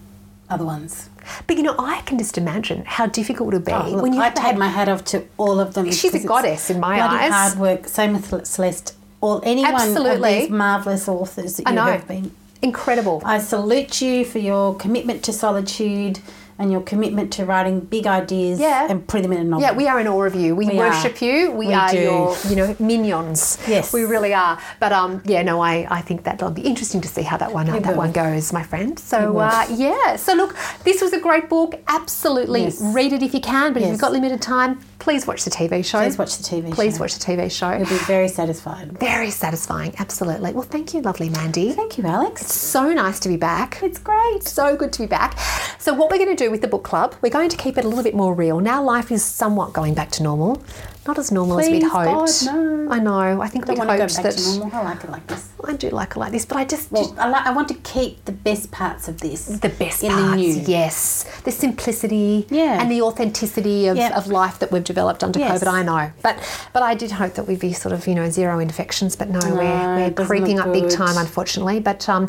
[0.50, 1.10] other ones.
[1.48, 4.14] But you know, I can just imagine how difficult it would be Oh, look, when
[4.14, 5.92] you I take had my hat off to all of them.
[5.92, 7.32] She's a goddess in my eyes.
[7.32, 7.88] hard work.
[7.88, 8.94] Same with Celeste.
[9.22, 10.36] All anyone Absolutely.
[10.36, 12.32] of these marvelous authors that you have been.
[12.62, 13.22] incredible.
[13.26, 16.20] I salute you for your commitment to solitude
[16.58, 18.88] and your commitment to writing big ideas Yeah.
[18.90, 19.62] and putting them in a novel.
[19.62, 20.56] Yeah, we are in awe of you.
[20.56, 21.26] We, We worship are.
[21.26, 21.52] you.
[21.52, 22.00] We, We are do.
[22.00, 23.58] your, you know, minions.
[23.68, 23.92] Yes.
[23.94, 24.58] we really are.
[24.80, 27.66] But um, yeah, no, I, I think that'll be interesting to see how that one
[27.68, 28.98] that one goes, my friend.
[28.98, 30.16] So uh, yeah.
[30.16, 31.76] So look, this was a great book.
[31.88, 32.80] Absolutely, Yes.
[32.82, 33.74] read it if you can.
[33.74, 36.00] But if you've got limited time, please watch the TV show.
[36.00, 36.74] Please watch the TV show.
[36.74, 37.00] Please show.
[37.02, 37.72] watch the TV show.
[37.74, 38.98] You'll be very satisfied.
[38.98, 39.94] Very satisfying.
[40.00, 40.52] Absolutely.
[40.52, 41.74] Well, thank you, lovely Mandy.
[41.74, 42.42] Thank you, Alex.
[42.42, 43.80] It's So nice to be back.
[43.84, 44.42] It's great.
[44.44, 45.38] So good to be back.
[45.78, 47.86] So, what we're going to do with the book club, we're going to keep it
[47.86, 48.60] a little bit more real.
[48.60, 50.64] Now, life is somewhat going back to normal.
[51.06, 52.46] Not as normal as we'd hoped.
[52.46, 52.88] God, no.
[52.92, 53.42] I know.
[53.42, 54.38] I think I we'd go hoped back that.
[54.38, 54.76] to normal.
[54.80, 55.50] I like it like this.
[55.70, 57.74] I do like it like this, but I just, Well, I, like, I want to
[57.76, 59.46] keep the best parts of this.
[59.46, 60.54] the best in parts, the new.
[60.68, 62.82] yes, the simplicity, Yeah.
[62.82, 64.12] and the authenticity of, Yep.
[64.14, 65.64] of life that we've developed under Yes.
[65.64, 65.68] COVID.
[65.68, 66.38] I know, but
[66.74, 69.40] but I did hope that we'd be sort of you know zero infections, but no,
[69.44, 71.80] we're, we're creeping up big time, unfortunately.
[71.80, 72.28] But um,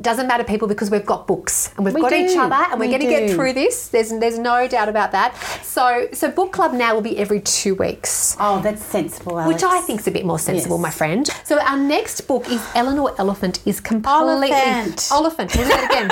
[0.00, 2.88] doesn't matter, people, because we've got books and we've We got each other, and we're
[2.88, 3.88] going to get through this.
[3.88, 5.34] There's there's no doubt about that.
[5.62, 8.36] So so book club now will be every two weeks.
[8.40, 9.54] Oh, that's sensible, Alex.
[9.54, 10.82] Which I think is a bit more sensible, Yes.
[10.82, 11.28] my friend.
[11.44, 15.08] So our next book is Eleanor Elephant is completely Oliphant.
[15.10, 15.56] Elephant.
[15.56, 16.10] We'll do that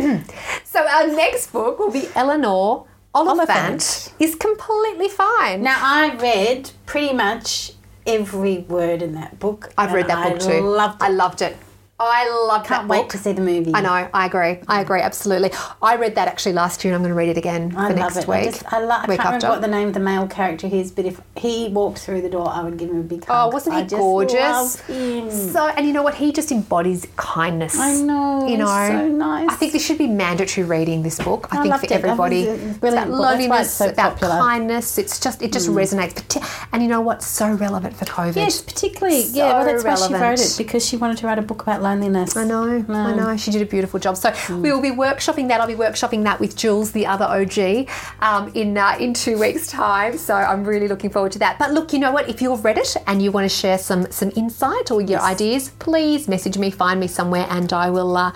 [0.00, 0.24] again.
[0.64, 4.12] so our next book will be Eleanor Oliphant, Oliphant.
[4.18, 5.62] is completely fine.
[5.62, 7.72] Now, I read pretty much
[8.04, 9.72] every word in that book.
[9.78, 10.60] I've read that book I too.
[10.60, 11.04] Loved it.
[11.04, 11.56] I loved it.
[12.02, 13.10] I loved Can't that wait book.
[13.10, 13.72] to see the movie.
[13.74, 14.08] I know.
[14.14, 14.58] I agree.
[14.68, 15.00] I agree.
[15.02, 15.50] Absolutely.
[15.82, 17.94] I read that actually last year, and I'm going to read it again I for
[17.94, 18.28] next it.
[18.28, 18.50] I, week.
[18.52, 19.46] just, I, lo- I week can't after.
[19.46, 22.30] remember what the name of the male character is, but if he walked through the
[22.30, 23.48] door, I would give him a big hug.
[23.50, 24.40] Oh, wasn't he I just gorgeous?
[24.40, 25.30] Love him.
[25.30, 26.14] So, and you know what?
[26.14, 27.78] He just embodies kindness.
[27.78, 29.48] I know, You he's know, so nice.
[29.50, 31.02] I think this should be mandatory reading.
[31.02, 31.48] This book.
[31.52, 31.92] I, I think for it.
[31.92, 32.46] I everybody.
[32.46, 32.80] a It's about book.
[32.80, 34.34] That's why it's loneliness, so about popular.
[34.36, 34.40] Mm.
[34.40, 34.98] kindness.
[34.98, 36.66] It's just it just resonates.
[36.72, 37.22] And you know what?
[37.22, 38.36] So relevant for COVID.
[38.36, 39.22] Yes, particularly.
[39.24, 41.62] So yeah, well, that's why she wrote it because she wanted to write a book
[41.62, 42.36] about loneliness.
[42.36, 43.36] I know, I know.
[43.36, 44.16] She did a beautiful job.
[44.16, 44.62] So Mm.
[44.62, 45.60] we will be workshopping that.
[45.60, 47.86] I'll be workshopping that with Jules, the other OG,
[48.20, 50.16] um, in uh, in two weeks' time.
[50.18, 51.58] So I'm really looking forward to that.
[51.58, 52.28] But look, you know what?
[52.28, 55.70] If you've read it and you want to share some some insight or your ideas,
[55.78, 58.32] please message me, find me somewhere, and I will uh,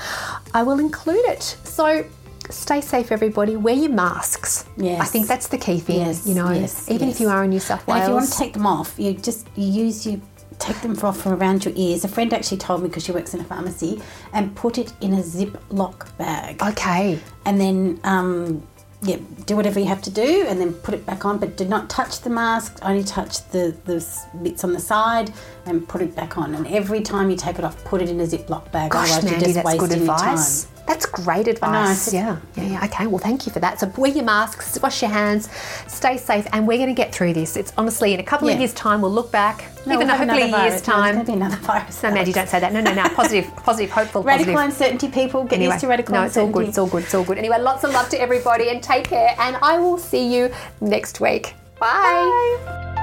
[0.53, 1.43] I will include it.
[1.65, 2.05] So.
[2.51, 3.57] Stay safe, everybody.
[3.57, 4.67] Wear your masks.
[4.77, 5.01] Yes.
[5.01, 6.01] I think that's the key thing.
[6.01, 7.17] Yes, you know, yes, even yes.
[7.17, 7.97] if you are in New South Wales.
[7.97, 10.21] And if you want to take them off, you just you use your
[10.59, 12.05] take them off from around your ears.
[12.05, 14.01] A friend actually told me because she works in a pharmacy
[14.33, 16.63] and put it in a Ziploc bag.
[16.63, 17.19] okay.
[17.47, 18.67] and then um,
[19.03, 21.39] yeah, do whatever you have to do, and then put it back on.
[21.39, 22.79] But do not touch the mask.
[22.83, 24.07] Only touch the the
[24.43, 25.33] bits on the side,
[25.67, 26.55] and put it back on.
[26.55, 28.91] And every time you take it off, put it in a Ziploc bag.
[28.91, 30.65] Gosh, Otherwise, Mandy, you're just that's good advice.
[30.65, 30.74] time.
[30.87, 32.13] That's great advice.
[32.13, 32.85] yeah, yeah, yeah.
[32.85, 33.81] Okay, well, thank you for that.
[33.81, 35.49] So wear your masks, wash your hands,
[35.89, 37.57] stay safe, and we're going to get through this.
[37.57, 40.43] It's honestly in a couple of years' time, we'll look back, No, even we'll hopefully
[40.43, 40.87] a year's.
[40.87, 41.15] No, time.
[41.15, 42.03] going to be another virus.
[42.03, 42.73] No, Mandy, don't say that.
[42.73, 43.09] No, no, no.
[43.11, 44.73] Positive, positive, hopeful, Radical positive.
[44.73, 45.45] uncertainty, people.
[45.45, 46.69] Get Anyway, used to radical no, it's all good.
[46.69, 47.05] It's all good.
[47.05, 47.39] It's all good.
[47.39, 49.35] Anyway, lots of love to everybody, and take care.
[49.39, 51.55] And I will see you next week.
[51.81, 52.61] Bye.
[52.67, 52.94] Bye.